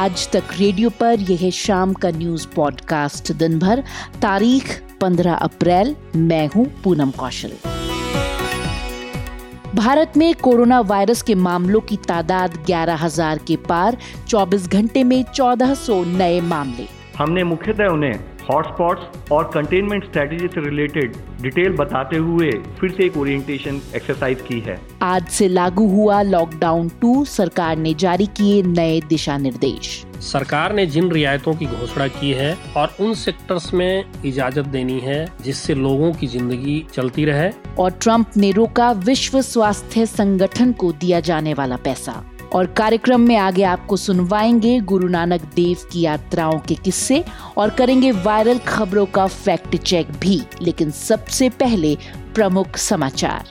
[0.00, 3.82] आज तक रेडियो पर यह शाम का न्यूज़ पॉडकास्ट दिन भर
[4.22, 7.52] तारीख 15 अप्रैल मैं हूँ पूनम कौशल।
[9.74, 13.96] भारत में कोरोना वायरस के मामलों की तादाद 11,000 के पार
[14.28, 16.86] 24 घंटे में 1400 नए मामले।
[17.18, 22.50] हमने मुख्यतः उन्हें हॉटस्पॉट्स और कंटेनमेंट स्ट्रेटेजी से रिलेटेड डिटेल बताते हुए
[22.80, 27.94] फिर से एक ओरिएंटेशन एक्सरसाइज की है। आज से लागू हुआ लॉकडाउन टू सरकार ने
[27.94, 33.14] जारी किए नए दिशा निर्देश। सरकार ने जिन रियायतों की घोषणा की है और उन
[33.14, 38.90] सेक्टर्स में इजाज़त देनी है जिससे लोगों की ज़िंदगी चलती रहे। और ट्रंप ने रोका
[39.04, 42.22] विश्व स्वास्थ्य संगठन को दिया जाने वाला पैसा।
[42.52, 47.24] और कार्यक्रम में आगे आपको सुनवाएँगे गुरु नानक देव की यात्राओं के किस्से
[47.56, 51.96] और करेंगे वायरल खबरों का फैक्ट चेक भी। लेकिन सबसे पहले
[52.34, 53.48] प्रमुख समाचार।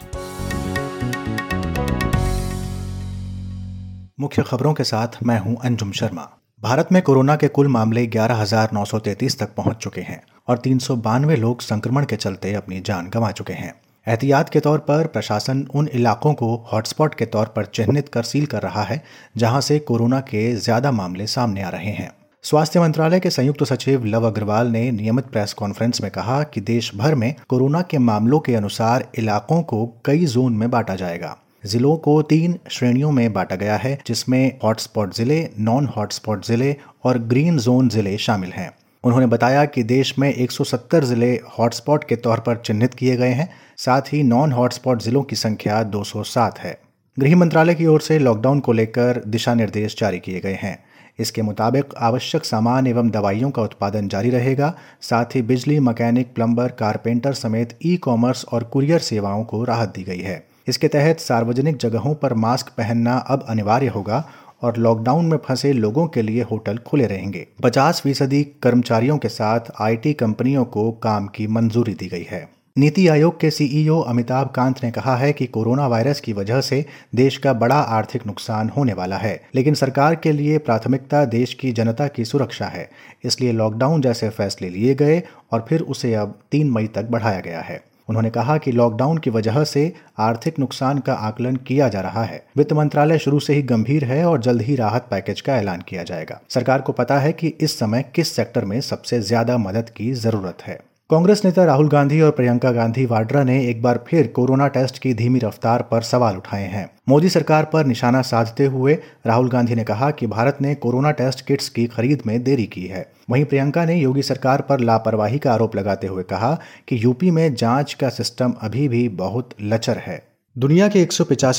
[4.20, 6.30] मुख्य खबरों के साथ मैं हूँ अंजुम शर्मा।
[6.62, 11.36] भारत में कोरोना के कुल मामले 11,933 तक पहुँच चुके हैं और तीन सौ बानवे
[11.36, 13.74] लोग संक्रमण के चलते अपनी जान गंवा चुके हैं।
[14.10, 18.46] एहतियात के तौर पर प्रशासन उन इलाकों को हॉटस्पॉट के तौर पर चिन्हित कर सील
[18.46, 19.02] कर रहा है,
[19.38, 22.10] जहाँ से कोरोना के ज़्यादा मामले सामने आ रहे हैं।
[22.44, 26.92] स्वास्थ्य मंत्रालय के संयुक्त सचिव लव अग्रवाल ने नियमित प्रेस कॉन्फ्रेंस में कहा कि देश
[26.96, 31.96] भर में कोरोना के मामलों के अनुसार इलाकों को कई जोन में बांटा जाएगा। जिलों
[31.98, 37.58] को तीन श्रेणियों में बांटा गया है, जिसमें हॉटस्पॉट ज़िले नॉन हॉटस्पॉट ज़िले और ग्रीन
[37.60, 38.72] जोन ज़िले शामिल हैं।
[39.04, 43.50] उन्होंने बताया कि देश में 170 ज़िले हॉटस्पॉट के तौर पर चिन्हित किए गए हैं
[43.86, 46.80] साथ ही नॉन हॉटस्पॉट जिलों की संख्या 207 है।
[47.20, 50.84] गृह मंत्रालय की ओर से लॉकडाउन को लेकर दिशा निर्देश जारी किए गए हैं।
[51.20, 56.68] इसके मुताबिक आवश्यक सामान एवं दवाइयों का उत्पादन जारी रहेगा, साथ ही बिजली, मैकेनिक, प्लम्बर,
[56.68, 61.78] कारपेंटर समेत ई कॉमर्स और कुरियर सेवाओं को राहत दी गई है। इसके तहत सार्वजनिक
[61.78, 64.30] जगहों पर मास्क पहनना अब अनिवार्य होगा
[64.62, 69.60] और लॉकडाउन में फंसे लोगों के लिए होटल खुले रहेंगे। 50 फ़ीसदी कर्मचारियों के साथ
[69.82, 74.84] आईटी कंपनियों को काम की मंजूरी दी गई है। नीति आयोग के सीईओ अमिताभ कांत
[74.84, 76.84] ने कहा है कि कोरोना वायरस की वजह से
[77.16, 81.72] देश का बड़ा आर्थिक नुकसान होने वाला है, लेकिन सरकार के लिए प्राथमिकता देश की
[81.72, 82.90] जनता की सुरक्षा है।
[83.26, 85.22] इसलिए लॉकडाउन जैसे फैसले लिए गए
[85.52, 89.30] और फिर उसे अब तीन मई तक बढ़ाया गया है। उन्होंने कहा कि लॉकडाउन की
[89.30, 93.62] वजह से आर्थिक नुकसान का आकलन किया जा रहा है। वित्त मंत्रालय शुरू से ही
[93.64, 97.34] गंभीर है और जल्द ही राहत पैकेज का ऐलान किया जाएगा। सरकार को पता है
[97.34, 101.88] कि इस समय किस सेक्टर में सबसे ज़्यादा मदद की ज़रूरत है। कांग्रेस नेता राहुल
[101.90, 106.02] गांधी और प्रियंका गांधी वाड्रा ने एक बार फिर कोरोना टेस्ट की धीमी रफ्तार पर
[106.02, 108.94] सवाल उठाए हैं। मोदी सरकार पर निशाना साधते हुए
[109.28, 112.86] राहुल गांधी ने कहा कि भारत ने कोरोना टेस्ट किट्स की खरीद में देरी की
[112.86, 116.54] है। वहीं प्रियंका ने योगी सरकार पर लापरवाही का आरोप लगाते हुए कहा
[116.88, 120.22] कि यूपी में जाँच का सिस्टम अभी भी बहुत लचर है।
[120.56, 121.14] दुनिया के एक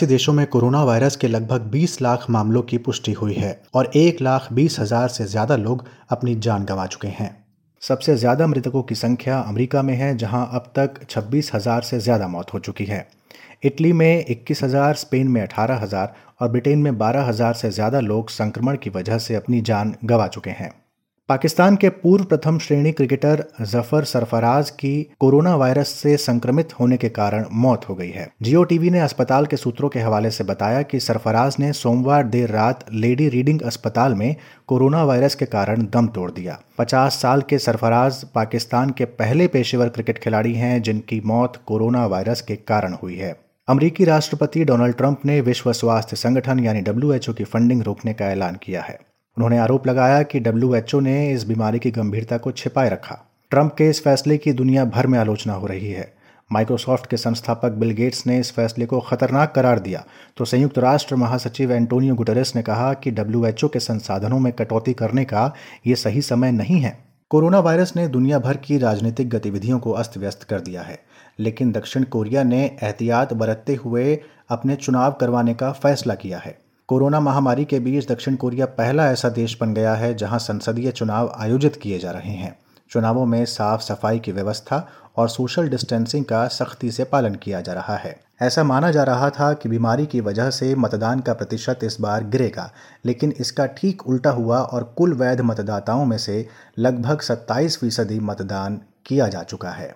[0.05, 4.23] देशों में कोरोना वायरस के लगभग 20 लाख मामलों की पुष्टि हुई है और एक
[4.23, 7.40] लाख बीस हज़ार से ज़्यादा लोग अपनी जान गंवा चुके हैं।
[7.83, 12.29] सबसे ज़्यादा मृतकों की संख्या अमेरिका में है, जहाँ अब तक छब्बीस हज़ार से ज़्यादा
[12.29, 13.07] मौत हो चुकी है।
[13.65, 18.01] इटली में इक्कीस हज़ार, स्पेन में अठारह हज़ार और ब्रिटेन में बारह हज़ार से ज़्यादा
[18.01, 20.71] लोग संक्रमण की वजह से अपनी जान गंवा चुके हैं।
[21.31, 27.09] पाकिस्तान के पूर्व प्रथम श्रेणी क्रिकेटर ज़फ़र सरफराज की कोरोना वायरस से संक्रमित होने के
[27.09, 30.81] कारण मौत हो गई है। जियो टीवी ने अस्पताल के सूत्रों के हवाले से बताया
[30.83, 34.35] कि सरफराज ने सोमवार देर रात लेडी रीडिंग अस्पताल में
[34.69, 39.89] कोरोना वायरस के कारण दम तोड़ दिया। 50 साल के सरफराज पाकिस्तान के पहले पेशेवर
[39.89, 43.35] क्रिकेट खिलाड़ी हैं, जिनकी मौत कोरोना वायरस के कारण हुई है।
[43.69, 48.59] अमरीकी राष्ट्रपति डोनाल्ड ट्रंप ने विश्व स्वास्थ्य संगठन यानी डब्ल्यूएचओ की फंडिंग रोकने का ऐलान
[48.63, 48.99] किया है।
[49.41, 53.91] उन्होंने आरोप लगाया कि डब्ल्यूएचओ ने इस बीमारी की गंभीरता को छिपाए रखा। ट्रंप के
[53.91, 56.15] इस फैसले की दुनिया भर में आलोचना हो रही है।
[56.53, 60.05] माइक्रोसॉफ्ट के संस्थापक बिल गेट्स ने इस फैसले को खतरनाक करार दिया।
[60.37, 65.25] तो संयुक्त राष्ट्र महासचिव एंटोनियो गुटरेस ने कहा कि डब्ल्यूएचओ के संसाधनों में कटौती करने
[65.25, 65.55] का
[65.87, 66.99] ये सही समय नहीं है।
[67.31, 71.01] कोरोना वायरस ने दुनिया भर की राजनीतिक गतिविधियों को अस्त व्यस्त कर दिया है।
[71.39, 76.59] लेकिन दक्षिण कोरिया ने एहतियात बरतते हुए अपने चुनाव करवाने का फैसला किया है।
[76.91, 81.33] कोरोना महामारी के बीच दक्षिण कोरिया पहला ऐसा देश बन गया है जहाँ संसदीय चुनाव
[81.39, 82.59] आयोजित किए जा रहे हैं।
[82.91, 87.73] चुनावों में साफ़ सफ़ाई की व्यवस्था और सोशल डिस्टेंसिंग का सख्ती से पालन किया जा
[87.73, 91.81] रहा है। ऐसा माना जा रहा था कि बीमारी की वजह से मतदान का प्रतिशत
[91.85, 92.71] इस बार गिरेगा,
[93.07, 96.47] लेकिन इसका ठीक उल्टा हुआ और कुल वैध मतदाताओं में से
[96.79, 99.95] लगभग 27 फ़ीसदी मतदान किया जा चुका है।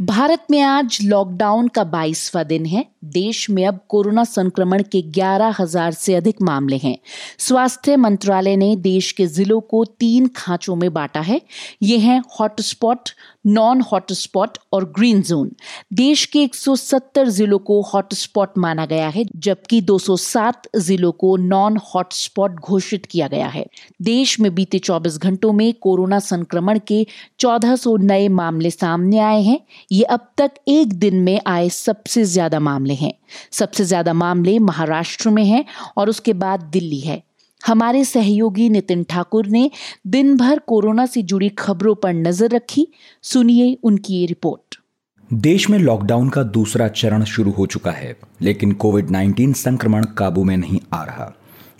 [0.00, 5.54] भारत में आज लॉकडाउन का बाईसवा दिन है। देश में अब कोरोना संक्रमण के ग्यारह
[5.60, 6.96] हज़ार से अधिक मामले हैं।
[7.38, 11.40] स्वास्थ्य मंत्रालय ने देश के जिलों को तीन खांचों में बांटा है।
[11.82, 13.10] ये हैं हॉटस्पॉट
[13.46, 15.50] नॉन हॉटस्पॉट और ग्रीन जोन
[15.92, 22.60] देश के 170 जिलों को हॉटस्पॉट माना गया है, जबकि 207 जिलों को नॉन हॉटस्पॉट
[22.60, 23.66] घोषित किया गया है।
[24.02, 27.06] देश में बीते 24 घंटों में कोरोना संक्रमण के
[27.38, 29.60] 1400 नए मामले सामने आए हैं।
[29.92, 33.12] ये अब तक एक दिन में आए सबसे ज़्यादा मामले हैं।
[33.52, 35.64] सबसे ज़्यादा मामले महाराष्ट्र में हैं
[35.96, 37.22] और उसके बाद दिल्ली है।
[37.60, 39.70] हमारे सहयोगी नितिन ठाकुर ने
[40.06, 42.86] दिन भर कोरोना से जुड़ी खबरों पर नज़र रखी।
[43.22, 44.78] सुनिए उनकी ये रिपोर्ट।
[45.30, 50.44] देश में लॉकडाउन का दूसरा चरण शुरू हो चुका है, लेकिन कोविड 19 संक्रमण काबू
[50.44, 51.32] में नहीं आ रहा।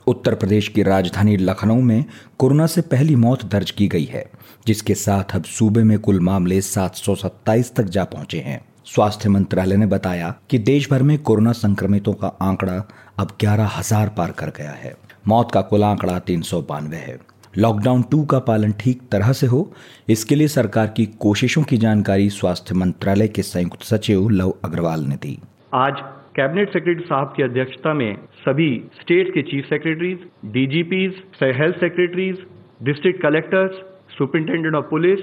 [0.07, 2.05] उत्तर प्रदेश की राजधानी लखनऊ में
[2.39, 4.25] कोरोना से पहली मौत दर्ज की गई है,
[4.67, 9.29] जिसके साथ अब सूबे में कुल मामले सात सौ सत्ताईस तक जा पहुँचे हैं। स्वास्थ्य
[9.29, 12.83] मंत्रालय ने बताया कि देश भर में कोरोना संक्रमितों का आंकड़ा
[13.19, 14.97] अब ग्यारह हज़ार पार कर गया है।
[15.29, 17.19] मौत का कुल आंकड़ा तीन सौ बानवे है।
[17.59, 19.61] लॉकडाउन टू का पालन ठीक तरह से हो,
[20.09, 25.17] इसके लिए सरकार की कोशिशों की जानकारी स्वास्थ्य मंत्रालय के संयुक्त सचिव लव अग्रवाल ने
[25.17, 25.39] दी।
[25.75, 26.01] आज
[26.37, 28.71] कैबिनेट सेक्रेटरी साहब की अध्यक्षता में सभी
[29.01, 32.47] स्टेट के chief secretaries, DGPs health secretaries,
[32.83, 33.73] district collectors,
[34.19, 35.21] superintendent of police,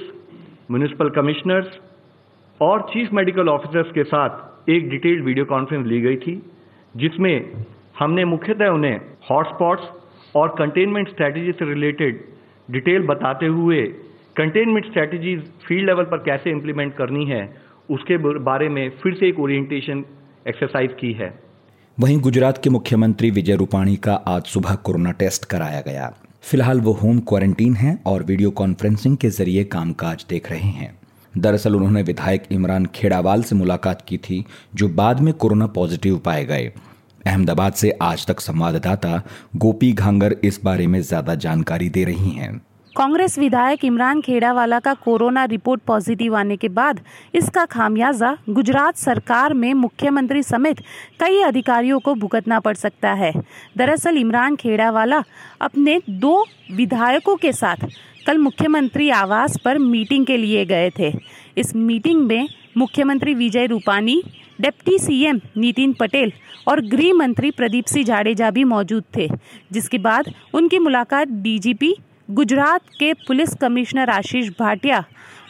[0.71, 1.67] municipal commissioners
[2.61, 6.41] और चीफ मेडिकल ऑफिसर्स के साथ एक डिटेल्ड वीडियो कॉन्फ्रेंस ली गई थी,
[6.95, 7.35] जिसमें
[8.03, 8.95] हमने मुख्यतः उन्हें
[9.29, 9.83] हॉटस्पॉट्स
[10.35, 12.19] और कंटेनमेंट स्ट्रैटेजी से रिलेटेड
[12.69, 13.81] डिटेल बताते हुए
[14.37, 17.43] कंटेनमेंट स्ट्रैटेजीज फ़ील्ड लेवल पर कैसे इंप्लीमेंट करनी है,
[17.89, 20.03] उसके बारे में फिर से एक ओरिएंटेशन
[20.47, 21.33] एक्सरसाइज की है।
[21.97, 26.13] वहीं गुजरात के मुख्यमंत्री विजय रूपाणी का आज सुबह कोरोना टेस्ट कराया गया।
[26.43, 30.95] फ़िलहाल वो होम क्वारंटीन हैं और वीडियो कॉन्फ्रेंसिंग के ज़रिए कामकाज देख रहे हैं।
[31.33, 34.45] दरअसल उन्होंने विधायक इमरान खेड़ावाल से मुलाकात की थी,
[34.75, 36.71] जो बाद में कोरोना पॉजिटिव पाए गए।
[37.25, 39.21] अहमदाबाद से आज तक संवाददाता
[39.55, 42.57] गोपी घांगर इस बारे में ज़्यादा जानकारी दे रही हैं।
[42.95, 46.99] कांग्रेस विधायक इमरान खेड़ावाला का कोरोना रिपोर्ट पॉजिटिव आने के बाद
[47.33, 50.81] इसका खामियाजा गुजरात सरकार में मुख्यमंत्री समेत
[51.19, 53.31] कई अधिकारियों को भुगतना पड़ सकता है।
[53.77, 55.23] दरअसल इमरान खेड़ावाला
[55.61, 56.35] अपने दो
[56.71, 57.87] विधायकों के साथ
[58.27, 61.13] कल मुख्यमंत्री आवास पर मीटिंग के लिए गए थे।
[61.57, 62.47] इस मीटिंग में
[62.77, 64.21] मुख्यमंत्री विजय रूपानी
[64.59, 66.31] डिप्टी सीएम नितिन पटेल
[66.67, 69.27] और गृह मंत्री प्रदीप सिंह जाडेजा भी मौजूद थे,
[69.71, 71.95] जिसके बाद उनकी मुलाकात डीजीपी,
[72.31, 75.03] गुजरात के पुलिस कमिश्नर आशीष भाटिया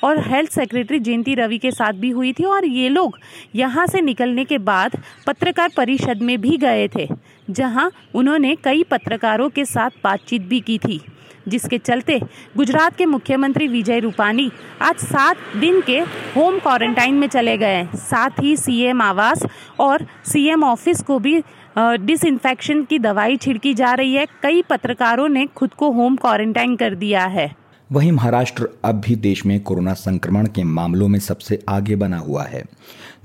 [0.04, 3.18] और हेल्थ सेक्रेटरी जयंती रवि के साथ भी हुई थी और ये लोग
[3.56, 4.98] यहाँ से निकलने के बाद
[5.28, 7.08] पत्रकार परिषद में भी गए थे,
[7.50, 11.00] जहाँ उन्होंने कई पत्रकारों के साथ बातचीत भी की थी।
[11.48, 12.20] जिसके चलते
[12.58, 14.52] गुजरात के मुख्यमंत्री विजय रूपानी
[14.82, 16.00] आज सात दिन के
[16.36, 19.46] होम क्वारंटाइन में चले गए साथ ही सीएम आवास
[19.80, 21.42] और सीएम ऑफ़िस को भी
[21.78, 26.96] डिसइंफेक्शन की दवाई छिड़की जा रही है। कई पत्रकारों ने खुद को होम क्वारंटाइन कर
[26.96, 27.50] दिया है।
[27.90, 32.44] वहीं महाराष्ट्र अब भी देश में कोरोना संक्रमण के मामलों में सबसे आगे बना हुआ
[32.44, 32.64] है।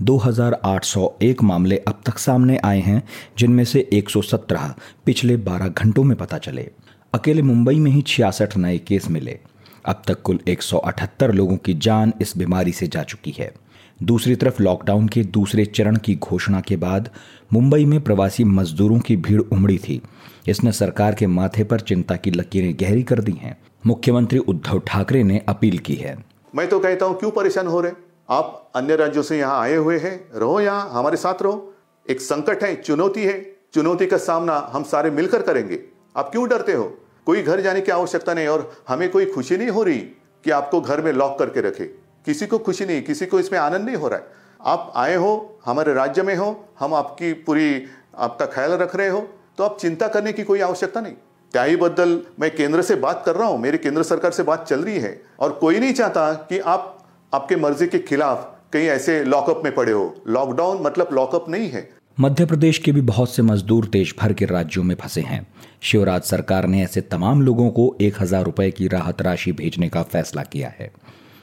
[0.02, 3.02] 2801 मामले अब तक सामने आए हैं,
[3.38, 4.74] जिनमें से 117
[5.06, 6.68] पिछले 12 घंटों में पता चले।
[7.14, 9.38] अकेले मुंबई में ही छियासठ नए केस मिले।
[9.86, 13.54] अब तक कुल 178 लोगों की जान इस बीमारी से जा चुकी है।
[14.02, 17.10] दूसरी तरफ़ लॉकडाउन के दूसरे चरण की घोषणा के बाद
[17.52, 20.00] मुंबई में प्रवासी मजदूरों की भीड़ उमड़ी थी।
[20.48, 23.56] इसने सरकार के माथे पर चिंता की लकीरें गहरी कर दी हैं।
[23.86, 26.16] मुख्यमंत्री उद्धव ठाकरे ने अपील की है।
[26.54, 27.92] मैं तो कहता हूँ, क्यों परेशान हो रहे
[28.30, 31.74] आप अन्य राज्यों से यहाँ आए हुए हैं, रहो यहाँ, हमारे साथ रहो।
[32.10, 33.40] एक संकट है चुनौती है।
[33.74, 36.84] चुनौती का सामना हम सारे मिलकर करेंगे। आप क्यों डरते हो?
[37.26, 39.98] कोई घर जाने की आवश्यकता नहीं और हमें कोई खुशी नहीं हो रही
[40.44, 41.84] कि आपको घर में लॉक करके रखे।
[42.26, 44.26] किसी को खुशी नहीं, किसी को इसमें आनंद नहीं हो रहा है।
[44.64, 47.84] आप आए हो, हमारे राज्य में हो, हम आपकी पूरी,
[48.16, 51.14] आपका ख्याल रख रहे हो तो आप चिंता करने की कोई आवश्यकता नहीं।
[51.54, 54.98] त्याईबद्दल मैं केंद्र से बात कर रहा हूँ, मेरी केंद्र सरकार से बात चल रही
[54.98, 59.74] है और कोई नहीं चाहता कि आप, आपके मर्ज़ी के खिलाफ कहीं ऐसे लॉकअप में
[59.74, 64.14] पड़े हो। लॉकडाउन मतलब लॉकअप नहीं है। मध्य प्रदेश के भी बहुत से मजदूर देश
[64.20, 65.46] भर के राज्यों में फंसे हैं।
[65.80, 70.02] शिवराज सरकार ने ऐसे तमाम लोगों को एक हज़ार रुपए की राहत राशि भेजने का
[70.04, 70.90] फैसला किया है।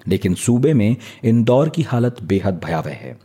[0.05, 3.15] लेकिन सूबे में इंदौर की हालत बेहद भयावह है।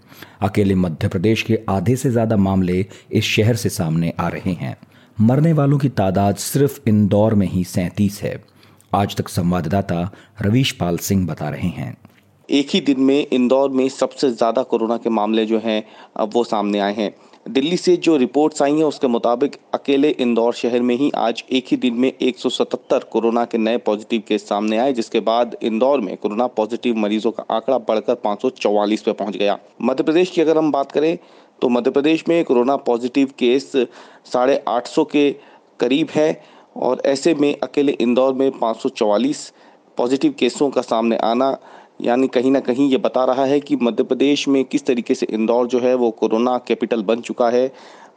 [0.40, 4.76] अकेले मध्य प्रदेश के आधे से ज़्यादा मामले इस शहर से सामने आ रहे हैं।
[5.19, 8.35] मरने वालों की तादाद सिर्फ़ इंदौर में ही सैंतीस है।
[8.95, 10.11] आज तक संवाददाता
[10.42, 11.97] रवीश पाल सिंह बता रहे हैं।
[12.49, 15.83] एक ही दिन में इंदौर में सबसे ज़्यादा कोरोना के मामले जो हैं
[16.26, 17.11] वो सामने आए हैं।
[17.47, 21.67] दिल्ली से जो रिपोर्ट्स आई हैं, उसके मुताबिक अकेले इंदौर शहर में ही आज एक
[21.71, 26.17] ही दिन में 177 कोरोना के नए पॉजिटिव केस सामने आए, जिसके बाद इंदौर में
[26.17, 28.45] कोरोना पॉजिटिव मरीजों का आंकड़ा बढ़कर पाँच
[29.05, 31.17] पे पहुँच गया। मध्य प्रदेश की अगर हम बात करें
[31.63, 33.73] तो मध्य प्रदेश में कोरोना पॉजिटिव केस
[34.33, 35.31] साढ़े आठ के
[35.81, 36.43] करीब है,
[36.77, 39.53] और ऐसे में अकेले इंदौर में पाँच सौ चौवालीस
[39.99, 41.57] पॉजिटिव केसों का सामने आना
[42.00, 45.26] यानी कहीं ना कहीं ये बता रहा है कि मध्य प्रदेश में किस तरीके से
[45.30, 47.71] इंदौर जो है वो कोरोना कैपिटल बन चुका है।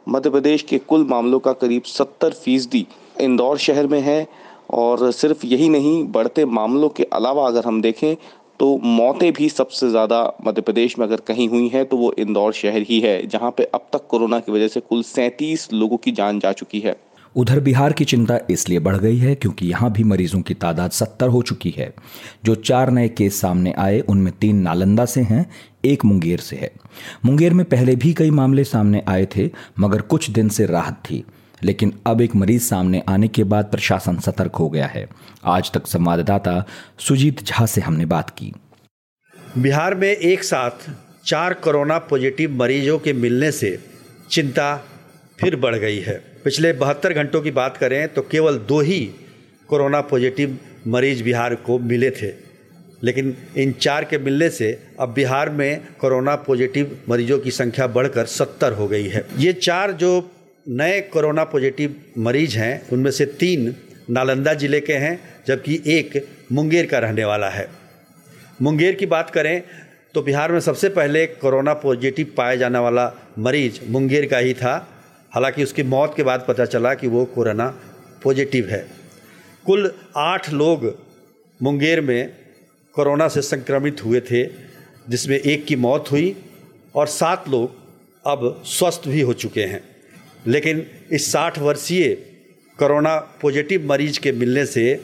[0.08, 2.86] मध्य प्रदेश के कुल मामलों का करीब सत्तर फ़ीसदी
[3.20, 4.26] इंदौर शहर में है
[4.72, 8.14] और सिर्फ़ यही नहीं, बढ़ते मामलों के अलावा अगर हम देखें
[8.60, 12.52] तो मौतें भी सबसे ज़्यादा मध्य प्रदेश में अगर कहीं हुई हैं तो वो इंदौर
[12.52, 16.12] शहर ही है, जहाँ पे अब तक कोरोना की वजह से कुल सैंतीस लोगों की
[16.12, 16.96] जान जा चुकी है।
[17.36, 21.28] उधर बिहार की चिंता इसलिए बढ़ गई है क्योंकि यहाँ भी मरीजों की तादाद सत्तर
[21.28, 21.94] हो चुकी है।
[22.44, 25.50] जो चार नए केस सामने आए, उनमें तीन नालंदा से हैं,
[25.84, 26.72] एक मुंगेर से है।
[27.24, 31.24] मुंगेर में पहले भी कई मामले सामने आए थे, मगर कुछ दिन से राहत थी।
[31.62, 35.08] लेकिन अब एक मरीज़ सामने आने के बाद प्रशासन सतर्क हो गया है।
[35.44, 36.64] आज तक संवाददाता
[36.98, 38.52] सुजीत झा से हमने बात की।
[39.58, 40.90] बिहार में एक साथ
[41.26, 43.84] चार कोरोना पॉजिटिव मरीजों के मिलने से
[44.30, 44.84] चिंता
[45.38, 46.14] फिर बढ़ गई है।
[46.44, 49.00] पिछले बहत्तर घंटों की बात करें तो केवल दो ही
[49.68, 52.32] कोरोना पॉजिटिव मरीज़ बिहार को मिले थे।
[53.02, 58.26] लेकिन इन चार के मिलने से अब बिहार में कोरोना पॉजिटिव मरीजों की संख्या बढ़कर
[58.26, 60.10] सत्तर हो गई है। ये चार जो
[60.66, 63.74] नए कोरोना पॉजिटिव मरीज़ हैं, उनमें से तीन
[64.10, 67.68] नालंदा ज़िले के हैं, जबकि एक मुंगेर का रहने वाला है।
[68.62, 69.62] मुंगेर की बात करें
[70.14, 74.74] तो बिहार में सबसे पहले कोरोना पॉजिटिव पाया जाने वाला मरीज़ मुंगेर का ही था।
[75.34, 77.80] हालाँकि उसकी मौत के बाद पता चला कि वो कोरोना
[78.22, 78.86] पॉजिटिव है।
[79.66, 80.98] कुल आठ लोग
[81.62, 82.36] मुंगेर में
[82.92, 84.44] कोरोना से संक्रमित हुए थे,
[85.08, 86.36] जिसमें एक की मौत हुई
[86.94, 87.76] और सात लोग
[88.26, 89.84] अब स्वस्थ भी हो चुके हैं।
[90.46, 92.14] लेकिन इस साठ वर्षीय
[92.78, 95.00] कोरोना पॉजिटिव मरीज़ के मिलने से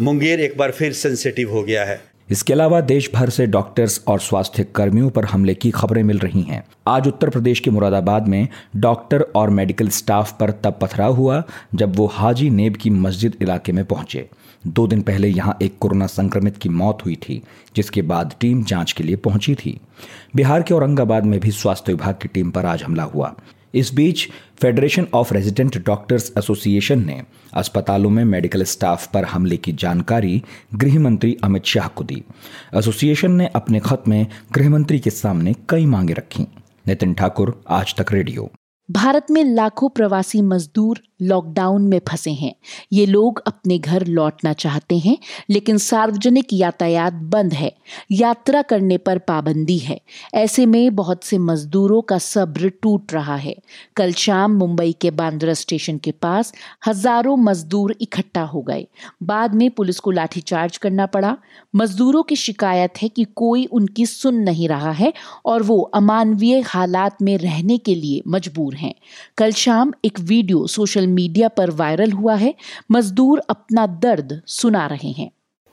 [0.00, 4.20] मुंगेर एक बार फिर सेंसिटिव हो गया है। इसके अलावा देश भर से डॉक्टर्स और
[4.20, 8.48] स्वास्थ्य कर्मियों पर हमले की खबरें मिल रही हैं। आज उत्तर प्रदेश के मुरादाबाद में
[8.76, 11.42] डॉक्टर और मेडिकल स्टाफ पर तब पथराव हुआ
[11.74, 14.28] जब वो हाजी नेब की मस्जिद इलाके में पहुँचे।
[14.66, 17.42] दो दिन पहले यहाँ एक कोरोना संक्रमित की मौत हुई थी,
[17.76, 19.80] जिसके बाद टीम जाँच के लिए पहुँची थी।
[20.36, 23.34] बिहार के औरंगाबाद में भी स्वास्थ्य विभाग की टीम पर आज हमला हुआ।
[23.74, 27.22] इस बीच federation of resident doctors association ने
[27.54, 30.42] अस्पतालों में मेडिकल स्टाफ पर हमले की जानकारी
[30.74, 32.24] गृह मंत्री अमित शाह को दी।
[32.74, 36.42] एसोसिएशन ने अपने खत में गृह मंत्री के सामने कई मांगे रखी।
[36.86, 38.50] नितिन ठाकुर, आज तक रेडियो।
[38.90, 42.54] भारत में लाखों प्रवासी मजदूर लॉकडाउन में फंसे हैं।
[42.92, 45.16] ये लोग अपने घर लौटना चाहते हैं,
[45.50, 47.72] लेकिन सार्वजनिक यातायात बंद है।
[48.12, 50.00] यात्रा करने पर पाबंदी है।
[50.34, 53.54] ऐसे में बहुत से मजदूरों का सब्र टूट रहा है।
[53.96, 56.52] कल शाम मुंबई के बांद्रा स्टेशन के पास
[56.86, 58.86] हज़ारों मजदूर इकट्ठा हो गए।
[59.22, 61.36] बाद में पुलिस को लाठीचार्ज करना पड़ा।
[61.76, 65.12] मजदूरों की शिकायत है कि कोई उनकी सुन नहीं रहा है
[65.46, 68.94] और वो अमानवीय हालात में रहने के लिए मजबूर हैं।
[69.38, 72.54] कल शाम एक वीडियो सोशल मीडिया पर वायरल हुआ है,
[72.90, 75.30] मजदूर अपना दर्द सुना रहे हैं।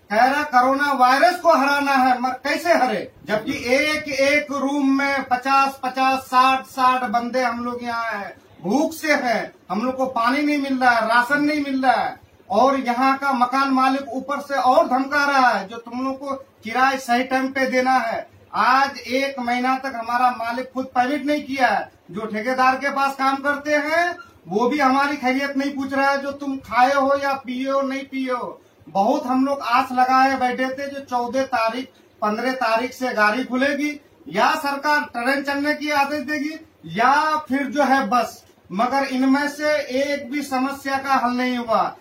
[0.10, 3.12] कह रहा कोरोना वायरस को हराना है, मर कैसे हरे?
[3.26, 8.94] जबकि एक एक रूम में पचास पचास, साठ साठ बंदे हम लोग यहाँ है। भूख
[8.94, 12.16] से है। हम लोग को पानी नहीं मिल रहा है, राशन नहीं मिल रहा है।
[12.50, 16.34] और यहाँ का मकान मालिक ऊपर से और धमका रहा है, जो तुम लोग को
[16.64, 21.44] किराए सही टाइम पे देना है। आज एक महीना तक हमारा मालिक खुद पेमेंट नहीं
[21.44, 24.16] किया है, जो ठेकेदार के पास काम करते हैं
[24.48, 27.82] वो भी हमारी खैरियत नहीं पूछ रहा है जो तुम खाए हो या पिए हो,
[27.82, 31.86] नहीं पिए हो। बहुत हम लोग आस लगाए बैठे थे जो चौदह तारीख,
[32.22, 36.54] पंद्रह तारीख से गाड़ी खुलेगी, या सरकार ट्रेन चलने की आदेश देगी,
[36.86, 41.96] या फिर जो है बस। मगर इनमें से एक भी समस्या का हल नहीं हुआ।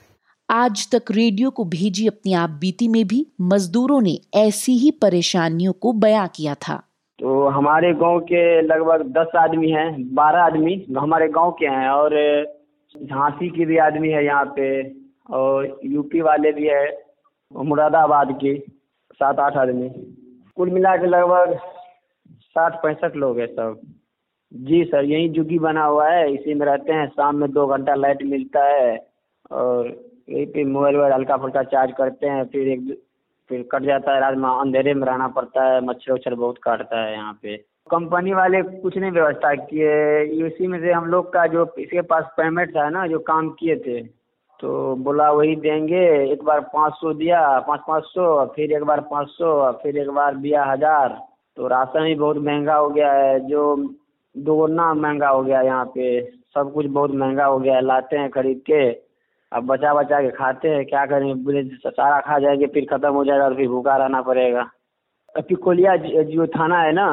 [0.51, 5.73] आज तक रेडियो को भेजी अपनी आप बीती में भी मजदूरों ने ऐसी ही परेशानियों
[5.73, 6.88] को बयां किया था।
[7.19, 12.15] तो हमारे गाँव के लगभग दस आदमी हैं, बारह आदमी हमारे गाँव के हैं और
[12.95, 14.69] झांसी के भी आदमी है यहाँ पे
[15.31, 16.87] और यूपी वाले भी है,
[17.53, 18.57] मुरादाबाद के
[19.13, 19.89] सात आठ आदमी।
[20.57, 21.59] कुल मिला के लगभग
[22.35, 23.81] साठ पैंसठ लोग हैं सब।
[24.53, 27.95] जी सर, यही जुगी बना हुआ है, इसी में रहते हैं, शाम में दो घंटा
[27.95, 28.97] लाइट मिलता है
[29.53, 29.87] और
[30.29, 32.89] यहीं पे मोबाइल वोबाइल हल्का फुल्का चार्ज करते हैं, फिर एक
[33.51, 37.01] फिर कट जाता है, रात में अंधेरे में रहना पड़ता है, मच्छर उच्छर बहुत काटता
[37.01, 37.57] है यहाँ पे।
[37.91, 42.25] कंपनी वाले कुछ नहीं व्यवस्था किए इसी में से हम लोग का जो इसके पास
[42.37, 44.01] पेमेंट था ना, जो काम किए थे
[44.61, 49.01] तो बोला वही देंगे, एक बार पाँच सौ दिया पाँच पाँच सौ, फिर एक बार
[49.11, 51.19] पाँच सौ, फिर एक बार दिया हज़ार
[51.57, 53.77] तो राशन भी बहुत महँगा हो गया है, जो
[54.35, 56.21] दोगुना महँगा हो गया यहाँ पे,
[56.55, 59.08] सब कुछ बहुत महँगा हो गया है, लाते हैं खरीद के।
[59.53, 61.45] अब बचा बचा के खाते हैं, क्या करें?
[61.45, 64.69] बुरे सारा खा जाएँगे, फिर खत्म हो जाएगा और फिर भूखा रहना पड़ेगा।
[65.39, 67.09] पिकोलिया जो थाना है ना?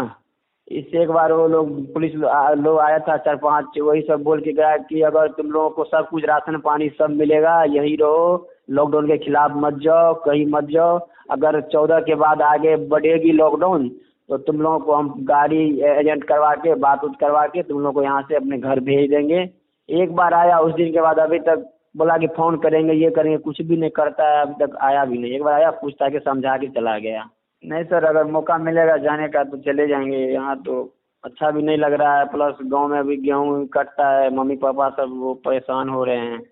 [0.67, 4.53] इससे एक बार वो लोग, पुलिस लोग आया था, चार पाँच, वही सब बोल के
[4.53, 9.07] गया कि अगर तुम लोगों को सब कुछ राशन पानी सब मिलेगा, यही रहो। लॉकडाउन
[9.07, 10.97] के खिलाफ मत जाओ, कहीं मत जाओ।
[11.31, 13.87] अगर चौदह के बाद आगे बढ़ेगी लॉकडाउन
[14.29, 17.93] तो तुम लोगों को हम गाड़ी एजेंट करवा के बात उत करवा के तुम लोग
[17.93, 19.41] को यहाँ से अपने घर भेज देंगे।
[19.89, 21.65] एक बार आया, उस दिन के बाद अभी तक
[21.95, 25.17] बोला कि फ़ोन करेंगे, ये करेंगे, कुछ भी नहीं करता है अभी तक आया भी
[25.17, 27.29] नहीं। एक बार आया, पूछता के समझा के चला गया।
[27.65, 31.77] नहीं सर, अगर मौका मिलेगा जाने का तो चले जाएँगे यहाँ तो। अच्छा भी नहीं
[31.77, 35.89] लग रहा है, प्लस गाँव में अभी गेहूँ कटता है, मम्मी पापा सब वो परेशान
[35.89, 36.43] हो रहे हैं।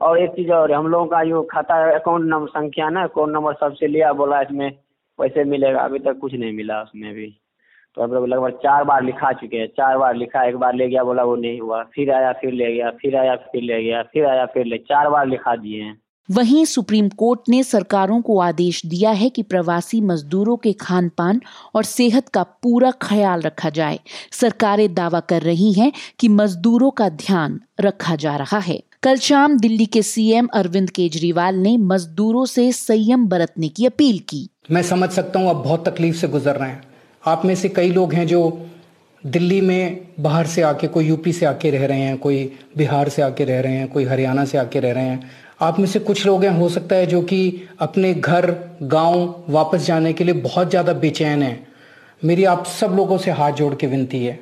[0.00, 3.30] और एक चीज़ और, हम लोगों का जो खाता है, अकाउंट नंबर, संख्या ना, अकाउंट
[3.30, 4.72] नंबर सबसे लिया, बोला इसमें
[5.18, 7.39] पैसे मिलेगा, अभी तक कुछ नहीं मिला उसमें भी।
[7.96, 10.88] तो हम लोग लगभग चार बार लिखा चुके हैं। चार बार लिखा एक बार ले
[10.88, 14.02] गया बोला वो नहीं हुआ। फिर आया फिर ले गया फिर आया फिर ले गया
[14.02, 18.38] फिर आया फिर ले चार बार लिखा दिए हैं। वहीं सुप्रीम कोर्ट ने सरकारों को
[18.40, 21.40] आदेश दिया है कि प्रवासी मजदूरों के खान पान
[21.74, 23.98] और सेहत का पूरा ख्याल रखा जाए।
[24.32, 29.58] सरकारें दावा कर रही हैं कि मजदूरों का ध्यान रखा जा रहा है। कल शाम
[29.58, 35.10] दिल्ली के सीएम अरविंद केजरीवाल ने मजदूरों से संयम बरतने की अपील की। मैं समझ
[35.10, 36.89] सकता हूँ अब बहुत तकलीफ़ से गुजर रहे हैं।
[37.24, 38.66] आप में से कई लोग हैं जो
[39.24, 43.22] दिल्ली में बाहर से आके, कोई यूपी से आके रह रहे हैं, कोई बिहार से
[43.22, 46.26] आके रह रहे हैं, कोई हरियाणा से आके रह रहे हैं। आप में से कुछ
[46.26, 48.50] लोग हैं, हो सकता है जो कि अपने घर,
[48.82, 51.68] गाँव वापस जाने के लिए बहुत ज़्यादा बेचैन हैं।
[52.24, 54.38] मेरी आप सब लोगों से हाथ जोड़ के विनती है,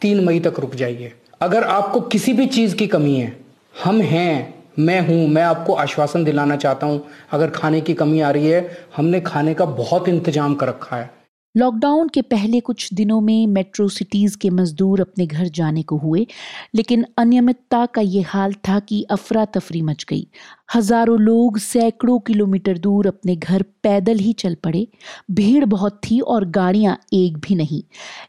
[0.00, 3.36] तीन मई तक रुक जाइए। अगर आपको किसी भी चीज़ की कमी है,
[3.84, 8.30] हम हैं, मैं हूँ, मैं आपको आश्वासन दिलाना चाहता हूँ, अगर खाने की कमी आ
[8.30, 11.17] रही है, हमने खाने का बहुत इंतज़ाम कर रखा है।
[11.56, 16.26] लॉकडाउन के पहले कुछ दिनों में मेट्रो सिटीज़ के मजदूर अपने घर जाने को हुए,
[16.74, 20.26] लेकिन अनियमितता का ये हाल था कि अफरा तफरी मच गई।
[20.74, 24.86] हज़ारों लोग सैकड़ों किलोमीटर दूर अपने घर पैदल ही चल पड़े।
[25.30, 27.82] भीड़ बहुत थी और गाड़ियाँ एक भी नहीं।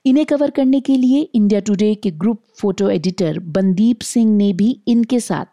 [0.05, 4.79] इन्हें कवर करने के लिए इंडिया टुडे के group photo editor Bandeep Singh ने भी
[4.87, 5.45] इनके साथ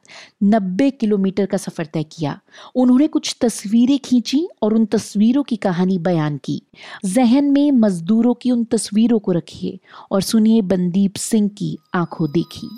[0.42, 2.38] 90 किलोमीटर का सफ़र तय किया।
[2.74, 6.62] उन्होंने कुछ तस्वीरें खींची और उन तस्वीरों की कहानी बयान की।
[7.04, 9.78] जहन में मजदूरों की उन तस्वीरों को रखिए
[10.10, 12.70] और सुनिए बंदीप सिंह की आँखों देखी।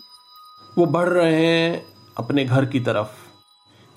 [0.79, 1.83] वो बढ़ रहे हैं
[2.19, 3.28] अपने घर की तरफ़।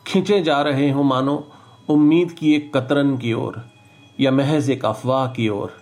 [0.08, 1.52] खींचे जा रहे हो, मानो
[1.90, 3.62] उम्मीद की एक कतरन की ओर
[4.20, 5.74] या महज एक अफवाह की ओर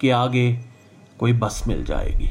[0.00, 0.52] कि आगे
[1.18, 2.28] कोई बस मिल जाएगी।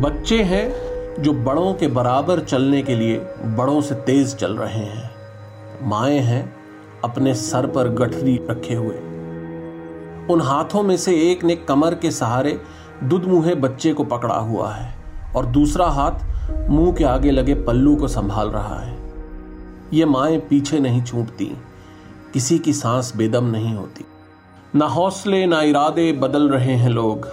[0.00, 3.18] बच्चे हैं जो बड़ों के बराबर चलने के लिए
[3.56, 5.10] बड़ों से तेज चल रहे हैं।
[5.82, 6.54] माए हैं
[7.04, 8.96] अपने सर पर गठरी रखे हुए।
[10.30, 12.60] उन हाथों में से एक ने कमर के सहारे
[13.04, 14.94] दुधमुहे बच्चे को पकड़ा हुआ है
[15.36, 18.98] और दूसरा हाथ मुँह के आगे लगे पल्लू को संभाल रहा है।
[19.92, 21.56] ये माए पीछे नहीं छूटती।
[22.32, 24.04] किसी की सांस बेदम नहीं होती।
[24.74, 27.26] ना हौसले, ना इरादे बदल रहे हैं लोग।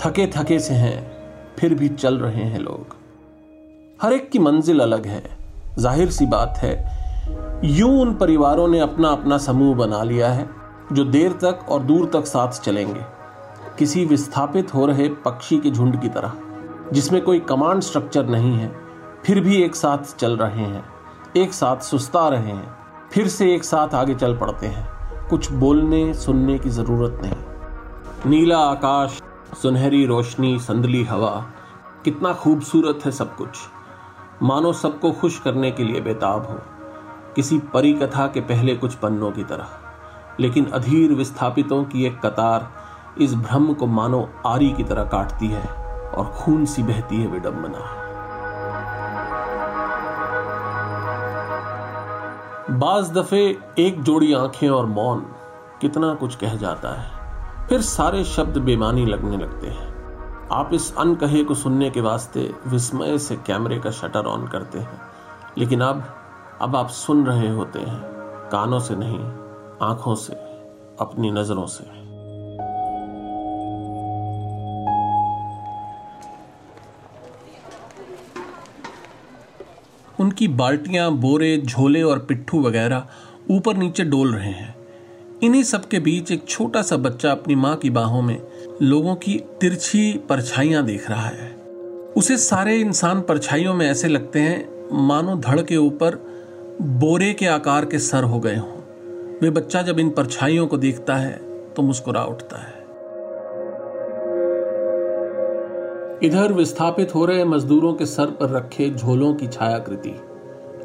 [0.00, 1.12] थके थके से हैं,
[1.58, 2.96] फिर भी चल रहे हैं लोग।
[4.02, 5.22] हर एक की मंजिल अलग है।
[5.78, 6.74] ज़ाहिर सी बात है,
[7.64, 10.48] यूँ उन परिवारों ने अपना अपना समूह बना लिया है,
[10.92, 13.00] जो देर तक और दूर तक साथ चलेंगे।
[13.78, 16.32] किसी विस्थापित हो रहे पक्षी के झुंड की तरह।
[16.92, 18.76] जिसमें कोई कमांड स्ट्रक्चर नहीं है,
[19.24, 20.84] फिर भी एक साथ चल रहे हैं,
[21.36, 22.76] एक साथ सुस्ता रहे हैं,
[23.12, 24.92] फिर से एक साथ आगे चल पड़ते हैं।
[25.28, 27.36] कुछ बोलने, सुनने की ज़रूरत नहीं।
[28.30, 29.22] नीला आकाश,
[29.62, 31.46] सुनहरी रोशनी, संदली हवा,
[32.04, 33.48] कितना खूबसूरत है सब कुछ।
[34.42, 36.58] मानो सबको खुश करने के लिए बेताब हो।
[37.36, 39.68] किसी परी कथा के पहले कुछ पन्नों की तरह।
[40.40, 42.72] लेकिन अधीर विस्थापितों की एक कतार
[43.20, 45.81] इस भ्रम को मानो आरी की तरह काटती है।
[46.12, 48.02] और खून सी बहती है विडंबना।
[52.70, 55.20] बाज दफे एक जोड़ी आँखें और मौन,
[55.80, 57.22] कितना कुछ कह जाता है।
[57.68, 59.92] फिर सारे शब्द बेमानी लगने लगते हैं।
[60.52, 65.00] आप इस अनकहे को सुनने के वास्ते विस्मय से कैमरे का शटर ऑन करते हैं।
[65.58, 66.04] लेकिन अब
[66.60, 68.00] अब आप सुन रहे होते हैं,
[68.52, 69.20] कानों से नहीं,
[69.82, 70.32] आँखों से,
[71.00, 72.01] अपनी नज़रों से।
[80.22, 83.06] उनकी बाल्टियाँ, बोरे, झोले और पिट्ठू वगैरह
[83.50, 84.74] ऊपर नीचे डोल रहे हैं।
[85.42, 88.42] इन्हीं सब के बीच एक छोटा सा बच्चा अपनी माँ की बाहों में
[88.82, 91.50] लोगों की तिरछी परछाइयाँ देख रहा है।
[92.16, 96.16] उसे सारे इंसान परछाइयों में ऐसे लगते हैं, मानो धड़ के ऊपर
[96.82, 98.78] बोरे के आकार के सर हो गए हों।
[99.42, 101.32] वे बच्चा जब इन परछाइयों को देखता है
[101.76, 102.81] तो मुस्कुरा उठता है।
[106.22, 110.14] इधर विस्थापित हो रहे मजदूरों के सर पर रखे झोलों की छायाकृति।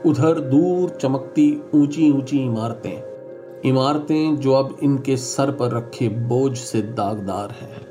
[0.06, 6.82] उधर दूर चमकती ऊँची ऊँची इमारतें। इमारतें जो अब इनके सर पर रखे बोझ से
[6.82, 7.82] दागदार है।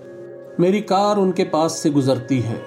[0.60, 2.62] मेरी कार उनके पास से गुजरती है।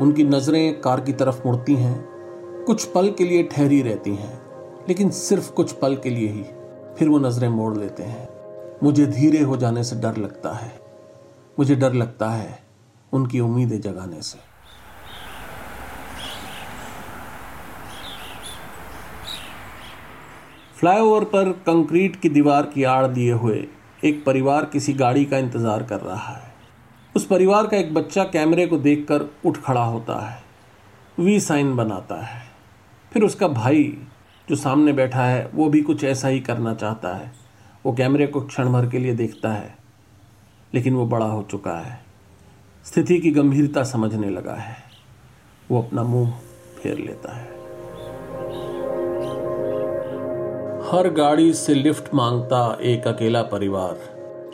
[0.00, 2.08] उनकी नज़रें कार की तरफ़ मुड़ती हैं।
[2.66, 4.42] कुछ पल के लिए ठहरी रहती हैं,
[4.88, 6.44] लेकिन सिर्फ़ कुछ पल के लिए ही
[6.98, 8.28] फिर वो नज़रें मोड़ लेते हैं।
[8.82, 10.72] मुझे धीरे हो जाने से डर लगता है।
[11.58, 12.67] मुझे डर लगता है
[13.12, 14.38] उनकी उम्मीदें जगाने से।
[20.76, 23.66] फ्लाईओवर पर कंक्रीट की दीवार की आड़ दिए हुए
[24.04, 26.52] एक परिवार किसी गाड़ी का इंतज़ार कर रहा है।
[27.14, 30.42] उस परिवार का एक बच्चा कैमरे को देखकर उठ खड़ा होता है।
[31.18, 32.42] वी साइन बनाता है।
[33.12, 33.82] फिर उसका भाई,
[34.48, 37.32] जो सामने बैठा है, वो भी कुछ ऐसा ही करना चाहता है।
[37.86, 39.76] वो कैमरे को क्षण भर के लिए देखता है,
[40.72, 42.00] लेकिन वो बड़ा हो चुका है।
[42.88, 44.76] स्थिति की गंभीरता समझने लगा है।
[45.70, 46.30] वो अपना मुँह
[46.76, 47.46] फेर लेता है।
[50.90, 53.98] हर गाड़ी से लिफ्ट माँगता एक अकेला परिवार।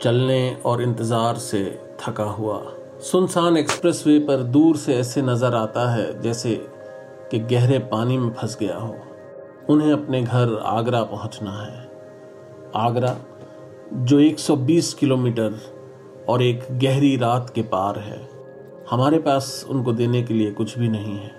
[0.01, 2.61] चलने और इंतज़ार से थका हुआ।
[3.01, 6.55] सुनसान एक्सप्रेसवे पर दूर से ऐसे नज़र आता है जैसे
[7.31, 8.95] कि गहरे पानी में फंस गया हो।
[9.69, 11.89] उन्हें अपने घर आगरा पहुँचना है।
[12.75, 13.15] आगरा,
[13.93, 15.74] जो 120 किलोमीटर
[16.29, 18.29] और एक गहरी रात के पार है।
[18.89, 21.31] हमारे पास उनको देने के लिए कुछ भी नहीं है।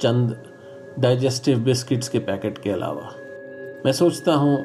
[0.00, 0.42] चंद,
[0.98, 3.14] डाइजेस्टिव बिस्किट्स के पैकेट के अलावा।
[3.86, 4.64] मैं सोचता हूँ,